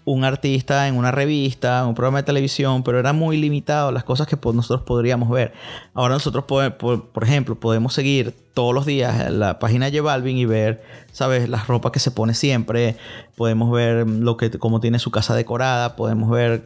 un 0.04 0.24
artista 0.24 0.88
en 0.88 0.96
una 0.96 1.10
revista, 1.10 1.86
un 1.86 1.94
programa 1.94 2.18
de 2.18 2.24
televisión, 2.24 2.82
pero 2.82 2.98
era 2.98 3.12
muy 3.12 3.36
limitado 3.36 3.92
las 3.92 4.04
cosas 4.04 4.26
que 4.26 4.36
nosotros 4.42 4.82
podríamos 4.82 5.30
ver. 5.30 5.52
Ahora 5.94 6.14
nosotros, 6.14 6.44
por, 6.44 7.24
ejemplo, 7.24 7.54
podemos 7.54 7.94
seguir 7.94 8.34
todos 8.54 8.74
los 8.74 8.86
días 8.86 9.30
la 9.30 9.58
página 9.58 9.90
de 9.90 10.00
Balvin 10.00 10.36
y 10.36 10.44
ver, 10.44 10.82
¿sabes? 11.12 11.48
Las 11.48 11.68
ropas 11.68 11.92
que 11.92 12.00
se 12.00 12.10
pone 12.10 12.34
siempre. 12.34 12.96
Podemos 13.36 13.70
ver 13.70 14.06
lo 14.08 14.36
que, 14.36 14.50
cómo 14.50 14.80
tiene 14.80 14.98
su 14.98 15.10
casa 15.10 15.34
decorada. 15.34 15.96
Podemos 15.96 16.30
ver 16.30 16.64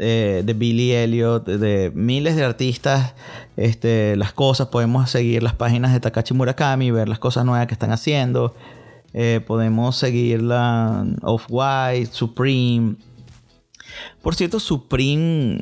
eh, 0.00 0.42
de 0.44 0.54
Billy 0.54 0.92
Elliot, 0.92 1.44
de, 1.44 1.90
miles 1.92 2.36
de 2.36 2.44
artistas, 2.44 3.14
este, 3.56 4.14
las 4.14 4.32
cosas, 4.32 4.68
podemos 4.68 5.10
seguir 5.10 5.42
las 5.42 5.54
páginas 5.54 5.92
de 5.92 5.98
Takashi 5.98 6.34
Murakami, 6.34 6.92
ver 6.92 7.08
las 7.08 7.18
cosas 7.18 7.44
nuevas 7.44 7.66
que 7.66 7.74
están 7.74 7.90
haciendo, 7.90 8.54
eh, 9.14 9.40
podemos 9.46 9.96
seguir 9.96 10.42
la 10.42 11.06
Off-White, 11.22 12.10
Supreme. 12.12 12.96
Por 14.22 14.34
cierto, 14.34 14.60
Supreme 14.60 15.60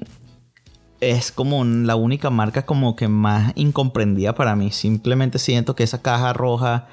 es 1.00 1.30
como 1.30 1.64
la 1.64 1.96
única 1.96 2.30
marca 2.30 2.64
como 2.64 2.96
que 2.96 3.08
más 3.08 3.52
incomprendida 3.54 4.34
para 4.34 4.56
mí. 4.56 4.70
Simplemente 4.70 5.38
siento 5.38 5.76
que 5.76 5.84
esa 5.84 6.02
caja 6.02 6.32
roja 6.32 6.88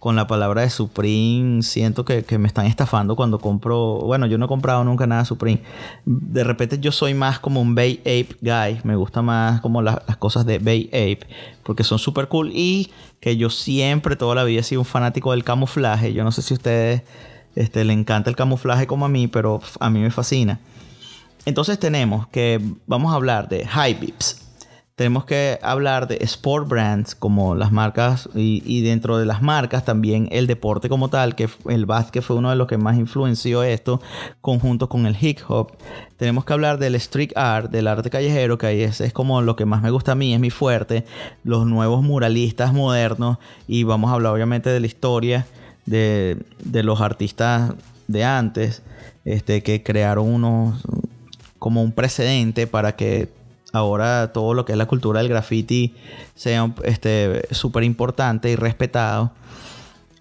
con 0.00 0.16
la 0.16 0.26
palabra 0.26 0.62
de 0.62 0.70
Supreme, 0.70 1.62
siento 1.62 2.06
que, 2.06 2.24
me 2.38 2.48
están 2.48 2.64
estafando 2.64 3.16
cuando 3.16 3.38
compro. 3.38 3.98
Bueno, 3.98 4.24
yo 4.24 4.38
no 4.38 4.46
he 4.46 4.48
comprado 4.48 4.82
nunca 4.82 5.06
nada 5.06 5.26
Supreme. 5.26 5.60
De 6.06 6.42
repente 6.42 6.78
yo 6.80 6.90
soy 6.90 7.12
más 7.12 7.38
como 7.38 7.60
un 7.60 7.74
Bay 7.74 8.00
Ape 8.00 8.34
guy. 8.40 8.80
Me 8.82 8.96
gusta 8.96 9.20
más 9.20 9.60
como 9.60 9.82
las 9.82 10.00
cosas 10.18 10.46
de 10.46 10.58
Bay 10.58 10.86
Ape. 10.88 11.20
Porque 11.62 11.84
son 11.84 11.98
súper 11.98 12.28
cool. 12.28 12.50
Y 12.54 12.90
que 13.20 13.36
yo 13.36 13.50
siempre, 13.50 14.16
toda 14.16 14.34
la 14.34 14.44
vida, 14.44 14.60
he 14.60 14.62
sido 14.62 14.80
un 14.80 14.86
fanático 14.86 15.32
del 15.32 15.44
camuflaje. 15.44 16.14
Yo 16.14 16.24
no 16.24 16.32
sé 16.32 16.40
si 16.40 16.54
a 16.54 16.56
ustedes 16.56 17.02
este, 17.54 17.84
le 17.84 17.92
encanta 17.92 18.30
el 18.30 18.36
camuflaje 18.36 18.86
como 18.86 19.04
a 19.04 19.10
mí, 19.10 19.28
pero 19.28 19.60
a 19.80 19.90
mí 19.90 20.00
me 20.00 20.10
fascina. 20.10 20.60
Entonces 21.44 21.78
tenemos 21.78 22.26
que 22.28 22.58
vamos 22.86 23.12
a 23.12 23.16
hablar 23.16 23.50
de 23.50 23.68
Beeps 24.00 24.49
tenemos 25.00 25.24
que 25.24 25.58
hablar 25.62 26.08
de 26.08 26.18
sport 26.20 26.68
brands 26.68 27.14
como 27.14 27.54
las 27.54 27.72
marcas 27.72 28.28
y, 28.34 28.82
dentro 28.82 29.16
de 29.16 29.24
las 29.24 29.40
marcas 29.40 29.82
también 29.82 30.28
el 30.30 30.46
deporte 30.46 30.90
como 30.90 31.08
tal, 31.08 31.34
que 31.34 31.48
el 31.70 31.86
básquet 31.86 32.22
fue 32.22 32.36
uno 32.36 32.50
de 32.50 32.56
los 32.56 32.68
que 32.68 32.76
más 32.76 32.98
influenció 32.98 33.62
esto, 33.62 34.02
conjunto 34.42 34.90
con 34.90 35.06
el 35.06 35.16
hip 35.18 35.38
hop. 35.48 35.72
Tenemos 36.18 36.44
que 36.44 36.52
hablar 36.52 36.78
del 36.78 36.96
street 36.96 37.30
art, 37.34 37.70
del 37.70 37.86
arte 37.86 38.10
callejero, 38.10 38.58
que 38.58 38.66
ahí 38.66 38.82
es, 38.82 39.00
es 39.00 39.14
como 39.14 39.40
lo 39.40 39.56
que 39.56 39.64
más 39.64 39.80
me 39.80 39.90
gusta 39.90 40.12
a 40.12 40.16
mí, 40.16 40.34
es 40.34 40.40
mi 40.40 40.50
fuerte, 40.50 41.06
los 41.44 41.64
nuevos 41.64 42.02
muralistas 42.02 42.74
modernos 42.74 43.38
y 43.66 43.84
vamos 43.84 44.10
a 44.10 44.14
hablar 44.16 44.34
obviamente 44.34 44.68
de 44.68 44.80
la 44.80 44.86
historia 44.86 45.46
de, 45.86 46.36
de 46.62 46.82
los 46.82 47.00
artistas 47.00 47.72
de 48.06 48.24
antes, 48.24 48.82
este, 49.24 49.62
que 49.62 49.82
crearon 49.82 50.28
unos 50.28 50.82
como 51.58 51.82
un 51.82 51.92
precedente 51.92 52.66
para 52.66 52.96
que 52.96 53.39
ahora 53.72 54.32
todo 54.32 54.54
lo 54.54 54.64
que 54.64 54.72
es 54.72 54.78
la 54.78 54.86
cultura 54.86 55.20
del 55.20 55.28
graffiti 55.28 55.94
sea 56.34 56.72
este 56.84 57.48
súper 57.50 57.84
importante 57.84 58.50
y 58.50 58.56
respetado. 58.56 59.32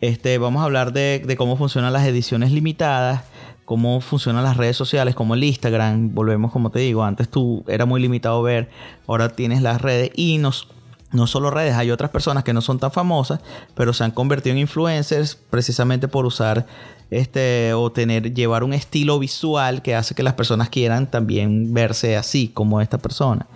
Este, 0.01 0.37
vamos 0.37 0.61
a 0.61 0.65
hablar 0.65 0.93
de, 0.93 1.21
de 1.25 1.35
cómo 1.35 1.57
funcionan 1.57 1.91
las 1.91 2.05
ediciones 2.05 2.51
limitadas 2.51 3.23
cómo 3.69 4.01
funcionan 4.01 4.43
las 4.43 4.57
redes 4.57 4.75
sociales, 4.75 5.13
como 5.13 5.35
el 5.35 5.43
Instagram. 5.43 6.15
Volvemos, 6.15 6.51
como 6.51 6.71
te 6.71 6.79
digo, 6.79 7.03
antes 7.03 7.29
tú 7.29 7.63
era 7.67 7.85
muy 7.85 8.01
limitado 8.01 8.41
ver, 8.41 8.71
ahora 9.05 9.29
tienes 9.29 9.61
las 9.61 9.79
redes 9.79 10.09
y 10.15 10.39
nos, 10.39 10.69
no 11.11 11.27
solo 11.27 11.51
redes, 11.51 11.75
hay 11.75 11.91
otras 11.91 12.09
personas 12.09 12.43
que 12.43 12.51
no 12.51 12.61
son 12.61 12.79
tan 12.79 12.91
famosas, 12.91 13.41
pero 13.75 13.93
se 13.93 14.03
han 14.03 14.09
convertido 14.09 14.53
en 14.53 14.61
influencers 14.61 15.35
precisamente 15.35 16.07
por 16.07 16.25
usar 16.25 16.65
este 17.09 17.73
o 17.73 17.91
tener 17.91 18.33
llevar 18.33 18.63
un 18.63 18.73
estilo 18.73 19.19
visual 19.19 19.81
que 19.81 19.95
hace 19.95 20.15
que 20.15 20.23
las 20.23 20.33
personas 20.33 20.69
quieran 20.69 21.09
también 21.09 21.73
verse 21.73 22.17
así 22.17 22.49
como 22.49 22.81
esta 22.81 22.97
persona. 22.97 23.47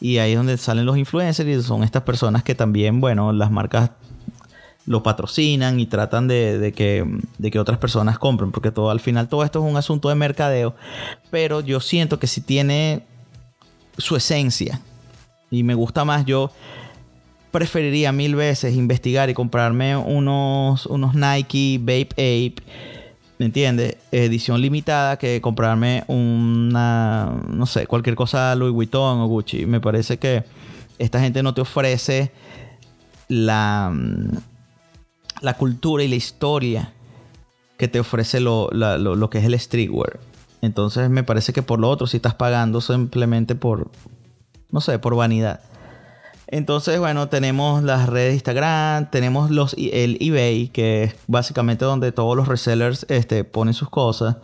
Y 0.00 0.18
ahí 0.18 0.32
es 0.32 0.36
donde 0.36 0.56
salen 0.56 0.86
los 0.86 0.98
influencers 0.98 1.48
y 1.48 1.62
son 1.62 1.82
estas 1.82 2.02
personas 2.02 2.42
que 2.42 2.54
también, 2.54 3.00
bueno, 3.00 3.32
las 3.32 3.50
marcas 3.50 3.90
lo 4.86 5.02
patrocinan 5.02 5.80
y 5.80 5.86
tratan 5.86 6.28
de, 6.28 6.72
que, 6.76 7.06
de, 7.38 7.50
que, 7.50 7.58
otras 7.58 7.78
personas 7.78 8.18
compren, 8.18 8.52
porque 8.52 8.70
todo 8.70 8.90
al 8.90 9.00
final 9.00 9.28
todo 9.28 9.44
esto 9.44 9.64
es 9.64 9.70
un 9.70 9.78
asunto 9.78 10.10
de 10.10 10.14
mercadeo, 10.14 10.74
pero 11.30 11.60
yo 11.60 11.80
siento 11.80 12.18
que 12.18 12.26
si 12.26 12.42
tiene 12.42 13.06
su 13.96 14.16
esencia 14.16 14.80
y 15.50 15.62
me 15.62 15.74
gusta 15.74 16.04
más, 16.04 16.26
yo 16.26 16.50
preferiría 17.54 18.10
mil 18.10 18.34
veces 18.34 18.74
investigar 18.74 19.30
y 19.30 19.34
comprarme 19.34 19.96
unos, 19.96 20.86
unos 20.86 21.14
Nike 21.14 21.78
Vape 21.78 22.10
Ape, 22.10 22.56
¿me 23.38 23.46
entiendes? 23.46 23.96
Edición 24.10 24.60
limitada 24.60 25.18
que 25.18 25.40
comprarme 25.40 26.02
una, 26.08 27.32
no 27.48 27.66
sé, 27.66 27.86
cualquier 27.86 28.16
cosa 28.16 28.56
Louis 28.56 28.72
Vuitton 28.72 29.20
o 29.20 29.28
Gucci. 29.28 29.66
Me 29.66 29.80
parece 29.80 30.18
que 30.18 30.42
esta 30.98 31.20
gente 31.20 31.44
no 31.44 31.54
te 31.54 31.60
ofrece 31.60 32.32
la 33.28 33.92
la 35.40 35.54
cultura 35.54 36.02
y 36.02 36.08
la 36.08 36.16
historia 36.16 36.92
que 37.76 37.86
te 37.86 38.00
ofrece 38.00 38.40
lo, 38.40 38.68
que 39.30 39.38
es 39.38 39.44
el 39.44 39.60
streetwear. 39.60 40.18
Entonces 40.60 41.08
me 41.08 41.22
parece 41.22 41.52
que 41.52 41.62
por 41.62 41.78
lo 41.78 41.88
otro 41.88 42.08
si 42.08 42.16
estás 42.16 42.34
pagando 42.34 42.80
simplemente 42.80 43.54
por, 43.54 43.92
no 44.72 44.80
sé, 44.80 44.98
por 44.98 45.14
vanidad. 45.14 45.60
Entonces, 46.54 47.00
bueno, 47.00 47.28
tenemos 47.28 47.82
las 47.82 48.08
redes 48.08 48.28
de 48.28 48.34
Instagram, 48.34 49.10
tenemos 49.10 49.50
los, 49.50 49.74
el 49.76 50.18
eBay, 50.20 50.68
que 50.68 51.02
es 51.02 51.16
básicamente 51.26 51.84
donde 51.84 52.12
todos 52.12 52.36
los 52.36 52.46
resellers 52.46 53.04
este, 53.08 53.42
ponen 53.42 53.74
sus 53.74 53.90
cosas. 53.90 54.36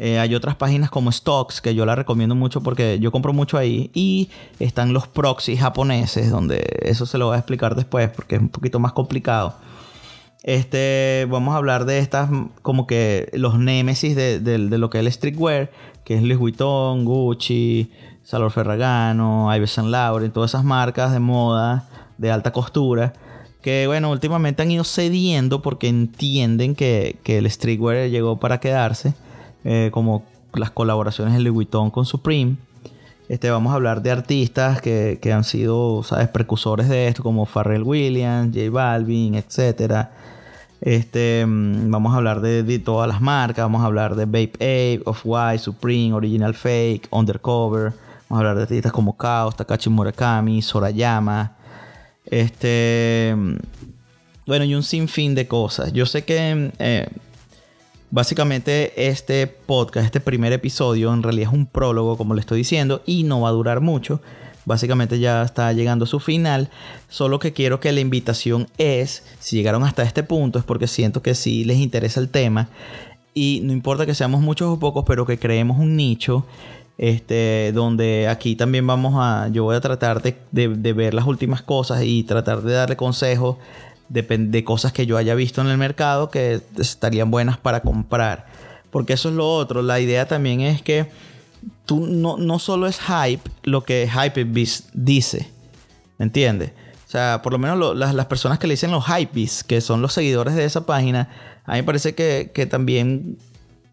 Eh, 0.00 0.18
hay 0.18 0.34
otras 0.34 0.56
páginas 0.56 0.90
como 0.90 1.12
Stocks, 1.12 1.60
que 1.60 1.72
yo 1.76 1.86
la 1.86 1.94
recomiendo 1.94 2.34
mucho 2.34 2.60
porque 2.60 2.98
yo 2.98 3.12
compro 3.12 3.32
mucho 3.32 3.56
ahí. 3.56 3.92
Y 3.94 4.30
están 4.58 4.92
los 4.92 5.06
proxies 5.06 5.60
japoneses, 5.60 6.28
donde 6.28 6.66
eso 6.82 7.06
se 7.06 7.18
lo 7.18 7.26
voy 7.26 7.36
a 7.36 7.38
explicar 7.38 7.76
después 7.76 8.10
porque 8.10 8.34
es 8.34 8.40
un 8.40 8.48
poquito 8.48 8.80
más 8.80 8.92
complicado. 8.92 9.54
Este, 10.42 11.24
vamos 11.30 11.54
a 11.54 11.58
hablar 11.58 11.84
de 11.84 12.00
estas, 12.00 12.30
como 12.62 12.88
que 12.88 13.30
los 13.32 13.60
némesis 13.60 14.16
de, 14.16 14.58
lo 14.58 14.90
que 14.90 14.98
es 14.98 15.06
el 15.06 15.12
streetwear, 15.12 15.70
que 16.04 16.16
es 16.16 16.22
Louis 16.24 16.36
Vuitton, 16.36 17.04
Gucci, 17.04 17.92
Salor 18.24 18.50
Ferragamo, 18.50 19.54
Yves 19.54 19.70
Saint 19.70 19.90
Laurent, 19.90 20.32
todas 20.32 20.50
esas 20.50 20.64
marcas 20.64 21.12
de 21.12 21.20
moda 21.20 21.84
de 22.18 22.32
alta 22.32 22.52
costura. 22.52 23.12
Que 23.62 23.86
bueno, 23.86 24.10
últimamente 24.10 24.62
han 24.62 24.70
ido 24.70 24.84
cediendo 24.84 25.62
porque 25.62 25.88
entienden 25.88 26.74
que, 26.74 27.18
el 27.24 27.50
streetwear 27.50 28.08
llegó 28.08 28.38
para 28.38 28.58
quedarse. 28.60 29.14
Eh, 29.64 29.90
como 29.92 30.24
las 30.52 30.70
colaboraciones 30.70 31.34
de 31.34 31.40
Louis 31.40 31.54
Vuitton 31.54 31.90
con 31.90 32.04
Supreme. 32.04 32.56
Este, 33.28 33.50
vamos 33.50 33.72
a 33.72 33.76
hablar 33.76 34.02
de 34.02 34.10
artistas 34.10 34.82
que, 34.82 35.18
que, 35.20 35.32
han 35.32 35.44
sido, 35.44 36.02
¿sabes?, 36.02 36.28
precursores 36.28 36.88
de 36.88 37.08
esto, 37.08 37.22
como 37.22 37.46
Pharrell 37.46 37.82
Williams, 37.82 38.54
J 38.54 38.70
Balvin, 38.70 39.34
etcétera. 39.34 40.12
Este, 40.80 41.46
mm, 41.46 41.90
vamos 41.90 42.12
a 42.12 42.18
hablar 42.18 42.42
de, 42.42 42.78
todas 42.78 43.08
las 43.08 43.22
marcas. 43.22 43.64
Vamos 43.64 43.82
a 43.82 43.86
hablar 43.86 44.16
de 44.16 44.26
Bape 44.26 44.54
Ape, 44.56 45.02
Off-White, 45.06 45.58
Supreme, 45.58 46.12
Original 46.12 46.54
Fake, 46.54 47.08
Undercover. 47.10 47.94
Hablar 48.36 48.56
de 48.56 48.62
artistas 48.62 48.92
como 48.92 49.16
Chaos, 49.20 49.56
Takashi 49.56 49.90
Murakami, 49.90 50.62
Sorayama. 50.62 51.56
Este. 52.24 53.34
Bueno, 54.46 54.64
y 54.64 54.74
un 54.74 54.82
sinfín 54.82 55.34
de 55.34 55.46
cosas. 55.46 55.92
Yo 55.92 56.06
sé 56.06 56.24
que. 56.24 56.72
Eh, 56.78 57.08
básicamente 58.10 59.08
este 59.08 59.46
podcast, 59.46 60.06
este 60.06 60.20
primer 60.20 60.52
episodio, 60.52 61.12
en 61.12 61.22
realidad 61.22 61.50
es 61.50 61.54
un 61.54 61.66
prólogo, 61.66 62.16
como 62.16 62.34
le 62.34 62.40
estoy 62.40 62.58
diciendo, 62.58 63.02
y 63.06 63.24
no 63.24 63.40
va 63.40 63.48
a 63.48 63.52
durar 63.52 63.80
mucho 63.80 64.20
básicamente 64.64 65.18
ya 65.18 65.42
está 65.42 65.72
llegando 65.72 66.04
a 66.04 66.08
su 66.08 66.20
final. 66.20 66.70
Solo 67.08 67.38
que 67.38 67.52
quiero 67.52 67.80
que 67.80 67.92
la 67.92 68.00
invitación 68.00 68.68
es, 68.78 69.24
si 69.38 69.56
llegaron 69.56 69.84
hasta 69.84 70.02
este 70.02 70.22
punto, 70.22 70.58
es 70.58 70.64
porque 70.64 70.86
siento 70.86 71.22
que 71.22 71.34
sí 71.34 71.64
les 71.64 71.78
interesa 71.78 72.20
el 72.20 72.28
tema. 72.28 72.68
Y 73.34 73.60
no 73.64 73.72
importa 73.72 74.06
que 74.06 74.14
seamos 74.14 74.40
muchos 74.40 74.68
o 74.68 74.78
pocos, 74.78 75.04
pero 75.06 75.26
que 75.26 75.38
creemos 75.38 75.78
un 75.78 75.96
nicho. 75.96 76.46
Este, 76.96 77.72
donde 77.74 78.28
aquí 78.28 78.54
también 78.54 78.86
vamos 78.86 79.14
a, 79.16 79.48
yo 79.48 79.64
voy 79.64 79.74
a 79.74 79.80
tratar 79.80 80.22
de, 80.22 80.92
ver 80.92 81.12
las 81.12 81.26
últimas 81.26 81.60
cosas 81.60 82.02
y 82.04 82.22
tratar 82.22 82.62
de 82.62 82.72
darle 82.72 82.96
consejos 82.96 83.56
de, 84.08 84.22
de 84.22 84.64
cosas 84.64 84.92
que 84.92 85.04
yo 85.04 85.16
haya 85.16 85.34
visto 85.34 85.60
en 85.60 85.66
el 85.68 85.76
mercado 85.76 86.30
que 86.30 86.60
estarían 86.78 87.30
buenas 87.30 87.58
para 87.58 87.80
comprar. 87.80 88.46
Porque 88.90 89.14
eso 89.14 89.28
es 89.28 89.34
lo 89.34 89.52
otro. 89.52 89.82
La 89.82 89.98
idea 89.98 90.28
también 90.28 90.60
es 90.60 90.82
que 90.82 91.08
tú 91.84 92.06
no, 92.06 92.36
no 92.36 92.58
solo 92.58 92.86
es 92.86 93.00
hype 93.00 93.42
lo 93.64 93.82
que 93.82 94.08
Hypebeast 94.08 94.90
dice, 94.92 95.50
¿me 96.18 96.26
entiendes? 96.26 96.72
O 97.06 97.10
sea, 97.10 97.40
por 97.42 97.52
lo 97.52 97.58
menos 97.58 97.96
las, 97.96 98.26
personas 98.26 98.58
que 98.58 98.66
le 98.66 98.74
dicen 98.74 98.90
los 98.90 99.04
Hypebeast, 99.06 99.62
que 99.62 99.80
son 99.80 100.02
los 100.02 100.12
seguidores 100.12 100.54
de 100.54 100.64
esa 100.64 100.86
página, 100.86 101.28
a 101.64 101.72
mí 101.72 101.78
me 101.78 101.84
parece 101.84 102.14
que, 102.14 102.50
que 102.54 102.66
también 102.66 103.38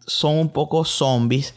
son 0.06 0.38
un 0.38 0.48
poco 0.48 0.84
zombies 0.84 1.54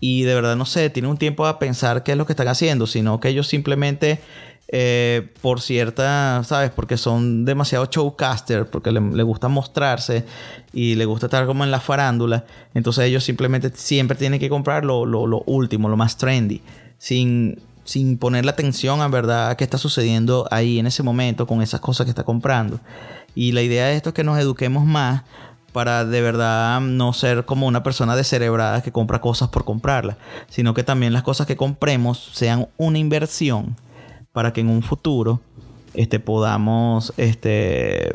y 0.00 0.22
de 0.22 0.34
verdad 0.34 0.56
no 0.56 0.66
sé, 0.66 0.90
tienen 0.90 1.10
un 1.10 1.18
tiempo 1.18 1.46
a 1.46 1.58
pensar 1.58 2.02
qué 2.02 2.12
es 2.12 2.18
lo 2.18 2.26
que 2.26 2.32
están 2.32 2.48
haciendo, 2.48 2.86
sino 2.86 3.20
que 3.20 3.28
ellos 3.28 3.46
simplemente 3.46 4.20
eh, 4.68 5.28
por 5.42 5.60
cierta, 5.60 6.42
¿sabes? 6.44 6.70
Porque 6.72 6.96
son 6.96 7.44
demasiado 7.44 7.86
showcaster, 7.86 8.66
porque 8.66 8.90
le, 8.90 9.22
gusta 9.22 9.48
mostrarse 9.48 10.24
y 10.72 10.96
le 10.96 11.04
gusta 11.04 11.26
estar 11.26 11.46
como 11.46 11.62
en 11.62 11.70
la 11.70 11.78
farándula. 11.78 12.44
Entonces 12.74 13.04
ellos 13.04 13.22
simplemente 13.22 13.70
siempre 13.74 14.16
tienen 14.16 14.40
que 14.40 14.48
comprar 14.48 14.84
lo, 14.84 15.02
último, 15.46 15.88
lo 15.88 15.96
más 15.96 16.16
trendy, 16.16 16.62
sin, 16.98 17.60
sin 17.84 18.18
poner 18.18 18.48
atención 18.48 19.02
a 19.02 19.08
verdad 19.08 19.50
a 19.50 19.56
qué 19.56 19.62
está 19.62 19.78
sucediendo 19.78 20.48
ahí 20.50 20.80
en 20.80 20.88
ese 20.88 21.04
momento 21.04 21.46
con 21.46 21.62
esas 21.62 21.80
cosas 21.80 22.04
que 22.04 22.10
está 22.10 22.24
comprando. 22.24 22.80
Y 23.36 23.52
la 23.52 23.62
idea 23.62 23.86
de 23.86 23.96
esto 23.96 24.10
es 24.10 24.14
que 24.14 24.24
nos 24.24 24.38
eduquemos 24.38 24.84
más 24.84 25.22
para 25.76 26.06
de 26.06 26.22
verdad 26.22 26.80
no 26.80 27.12
ser 27.12 27.44
como 27.44 27.66
una 27.66 27.82
persona 27.82 28.16
descerebrada 28.16 28.80
que 28.80 28.92
compra 28.92 29.20
cosas 29.20 29.50
por 29.50 29.66
comprarlas, 29.66 30.16
sino 30.48 30.72
que 30.72 30.82
también 30.84 31.12
las 31.12 31.22
cosas 31.22 31.46
que 31.46 31.58
compremos 31.58 32.30
sean 32.32 32.68
una 32.78 32.96
inversión 32.96 33.76
para 34.32 34.54
que 34.54 34.62
en 34.62 34.70
un 34.70 34.82
futuro 34.82 35.38
este, 35.92 36.18
podamos 36.18 37.12
este, 37.18 38.10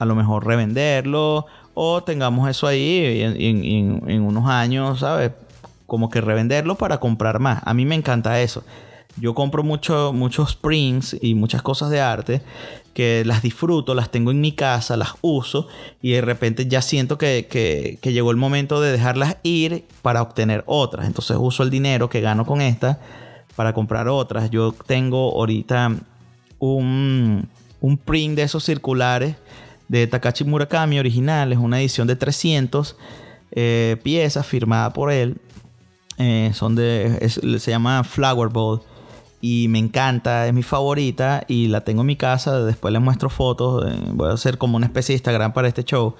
a 0.00 0.04
lo 0.06 0.16
mejor 0.16 0.44
revenderlo 0.44 1.46
o 1.72 2.02
tengamos 2.02 2.50
eso 2.50 2.66
ahí 2.66 3.22
en, 3.22 4.02
en, 4.10 4.22
unos 4.22 4.48
años, 4.50 4.98
¿sabes? 4.98 5.30
Como 5.86 6.10
que 6.10 6.20
revenderlo 6.20 6.74
para 6.74 6.98
comprar 6.98 7.38
más. 7.38 7.62
A 7.64 7.74
mí 7.74 7.84
me 7.84 7.94
encanta 7.94 8.40
eso. 8.40 8.64
Yo 9.20 9.34
compro 9.34 9.62
mucho, 9.62 10.12
muchos 10.12 10.54
prints 10.54 11.16
y 11.20 11.34
muchas 11.34 11.62
cosas 11.62 11.90
de 11.90 12.00
arte 12.00 12.42
que 12.94 13.22
las 13.24 13.42
disfruto, 13.42 13.94
las 13.94 14.10
tengo 14.10 14.30
en 14.30 14.40
mi 14.40 14.52
casa, 14.52 14.96
las 14.96 15.14
uso 15.20 15.68
y 16.02 16.10
de 16.10 16.20
repente 16.20 16.66
ya 16.66 16.82
siento 16.82 17.16
que, 17.16 17.46
que, 17.48 18.12
llegó 18.12 18.30
el 18.32 18.36
momento 18.36 18.80
de 18.80 18.90
dejarlas 18.90 19.36
ir 19.44 19.84
para 20.02 20.20
obtener 20.20 20.64
otras. 20.66 21.06
Entonces 21.06 21.36
uso 21.38 21.62
el 21.62 21.70
dinero 21.70 22.08
que 22.08 22.20
gano 22.20 22.44
con 22.44 22.60
esta 22.60 22.98
para 23.54 23.72
comprar 23.72 24.08
otras. 24.08 24.50
Yo 24.50 24.72
tengo 24.72 25.32
ahorita 25.36 25.94
un, 26.58 27.48
un 27.80 27.98
print 27.98 28.36
de 28.36 28.42
esos 28.42 28.64
circulares 28.64 29.36
de 29.86 30.06
Takashi 30.06 30.44
Murakami 30.44 30.98
original. 30.98 31.52
Es 31.52 31.58
una 31.58 31.80
edición 31.80 32.08
de 32.08 32.16
300 32.16 32.96
eh, 33.52 33.96
piezas 34.02 34.46
firmada 34.46 34.92
por 34.92 35.12
él. 35.12 35.36
Eh, 36.18 36.50
son 36.52 36.74
de, 36.74 37.28
se 37.30 37.70
llama 37.70 38.02
Flower 38.02 38.48
Bowl 38.48 38.82
y 39.40 39.68
me 39.68 39.78
encanta, 39.78 40.46
es 40.46 40.52
mi 40.52 40.62
favorita 40.62 41.44
y 41.46 41.68
la 41.68 41.82
tengo 41.82 42.00
en 42.00 42.06
mi 42.06 42.16
casa. 42.16 42.60
Después 42.64 42.92
les 42.92 43.00
muestro 43.00 43.30
fotos. 43.30 43.84
Eh, 43.86 43.98
voy 44.12 44.30
a 44.30 44.32
hacer 44.32 44.58
como 44.58 44.76
una 44.76 44.86
especie 44.86 45.12
de 45.12 45.18
Instagram 45.18 45.52
para 45.52 45.68
este 45.68 45.84
show. 45.84 46.14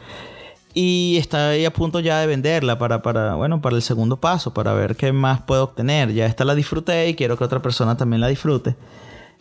Y 0.74 1.16
está 1.18 1.50
ahí 1.50 1.64
a 1.64 1.72
punto 1.72 1.98
ya 1.98 2.20
de 2.20 2.26
venderla 2.26 2.78
para, 2.78 3.02
para, 3.02 3.34
bueno, 3.34 3.60
para 3.60 3.74
el 3.74 3.82
segundo 3.82 4.18
paso, 4.18 4.54
para 4.54 4.72
ver 4.74 4.94
qué 4.94 5.12
más 5.12 5.40
puedo 5.40 5.64
obtener. 5.64 6.12
Ya 6.12 6.26
esta 6.26 6.44
la 6.44 6.54
disfruté 6.54 7.08
y 7.08 7.14
quiero 7.14 7.36
que 7.36 7.44
otra 7.44 7.60
persona 7.60 7.96
también 7.96 8.20
la 8.20 8.28
disfrute. 8.28 8.76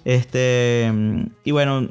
Este, 0.06 0.92
y 1.44 1.52
bueno, 1.52 1.90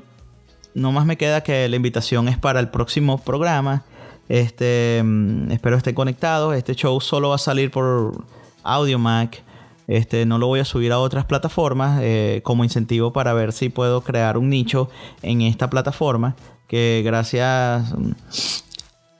no 0.75 0.91
más 0.91 1.07
me 1.07 1.17
queda 1.17 1.43
que 1.43 1.69
la 1.69 1.77
invitación 1.77 2.29
es 2.29 2.39
para 2.39 2.59
el 2.59 2.71
próximo 2.71 3.19
programa. 3.19 3.85
Este, 4.29 5.05
espero 5.51 5.77
estén 5.77 5.95
conectados. 5.95 6.57
Este 6.57 6.75
show 6.75 7.01
solo 7.01 7.29
va 7.29 7.37
a 7.37 7.39
salir 7.39 7.71
por 7.71 8.25
Audio 8.65 8.99
Mac. 8.99 9.45
Este, 9.89 10.27
no 10.27 10.39
lo 10.39 10.49
voy 10.49 10.61
a 10.61 10.65
subir 10.65 10.93
a 10.93 10.99
otras 10.99 11.25
plataformas 11.27 12.01
eh, 12.03 12.41
como 12.43 12.65
incentivo 12.65 13.13
para 13.13 13.33
ver 13.35 13.53
si 13.53 13.69
puedo 13.69 14.01
crear 14.01 14.37
un 14.37 14.51
nicho 14.51 14.89
en 15.23 15.43
esta 15.43 15.71
plataforma. 15.71 16.37
Que 16.67 17.03
gracias 17.05 17.93
mm, 17.93 18.11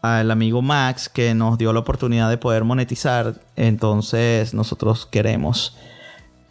al 0.03 0.31
amigo 0.31 0.63
Max 0.63 1.09
que 1.09 1.35
nos 1.35 1.59
dio 1.59 1.73
la 1.73 1.81
oportunidad 1.81 2.29
de 2.31 2.39
poder 2.39 2.65
monetizar. 2.65 3.35
Entonces 3.55 4.55
nosotros 4.55 5.07
queremos 5.07 5.77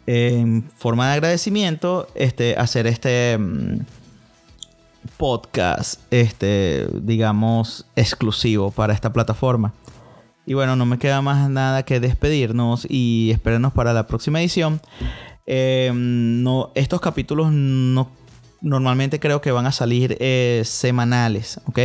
en 0.06 0.70
forma 0.76 1.08
de 1.08 1.14
agradecimiento 1.14 2.08
este, 2.14 2.56
hacer 2.56 2.86
este 2.86 3.36
mm, 3.36 3.80
podcast, 5.16 6.00
este, 6.10 6.86
digamos, 7.02 7.86
exclusivo 7.96 8.70
para 8.70 8.92
esta 8.92 9.12
plataforma. 9.12 9.72
Y 10.46 10.54
bueno, 10.54 10.76
no 10.76 10.86
me 10.86 10.98
queda 10.98 11.20
más 11.22 11.50
nada 11.50 11.82
que 11.82 11.98
despedirnos 11.98 12.86
y 12.88 13.30
espérenos 13.32 13.72
para 13.72 13.92
la 13.92 14.06
próxima 14.06 14.40
edición. 14.40 14.80
Eh, 15.44 15.90
no, 15.92 16.70
estos 16.74 17.00
capítulos 17.00 17.50
no, 17.50 18.08
normalmente 18.60 19.18
creo 19.20 19.40
que 19.40 19.50
van 19.50 19.66
a 19.66 19.72
salir 19.72 20.16
eh, 20.20 20.62
semanales, 20.64 21.60
¿ok? 21.66 21.78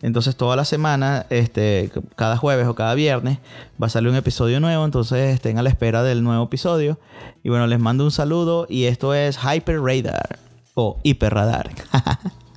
Entonces 0.00 0.36
toda 0.36 0.54
la 0.54 0.64
semana, 0.64 1.26
este, 1.28 1.90
cada 2.14 2.36
jueves 2.36 2.68
o 2.68 2.74
cada 2.76 2.94
viernes, 2.94 3.38
va 3.82 3.88
a 3.88 3.90
salir 3.90 4.10
un 4.10 4.16
episodio 4.16 4.60
nuevo. 4.60 4.84
Entonces 4.84 5.34
estén 5.34 5.58
a 5.58 5.62
la 5.62 5.70
espera 5.70 6.04
del 6.04 6.22
nuevo 6.22 6.44
episodio. 6.44 7.00
Y 7.42 7.48
bueno, 7.48 7.66
les 7.66 7.80
mando 7.80 8.04
un 8.04 8.12
saludo 8.12 8.66
y 8.68 8.84
esto 8.84 9.12
es 9.12 9.38
Hyper 9.42 9.80
Radar 9.80 10.38
o 10.74 11.00
Hiper 11.02 11.34
Radar. 11.34 11.70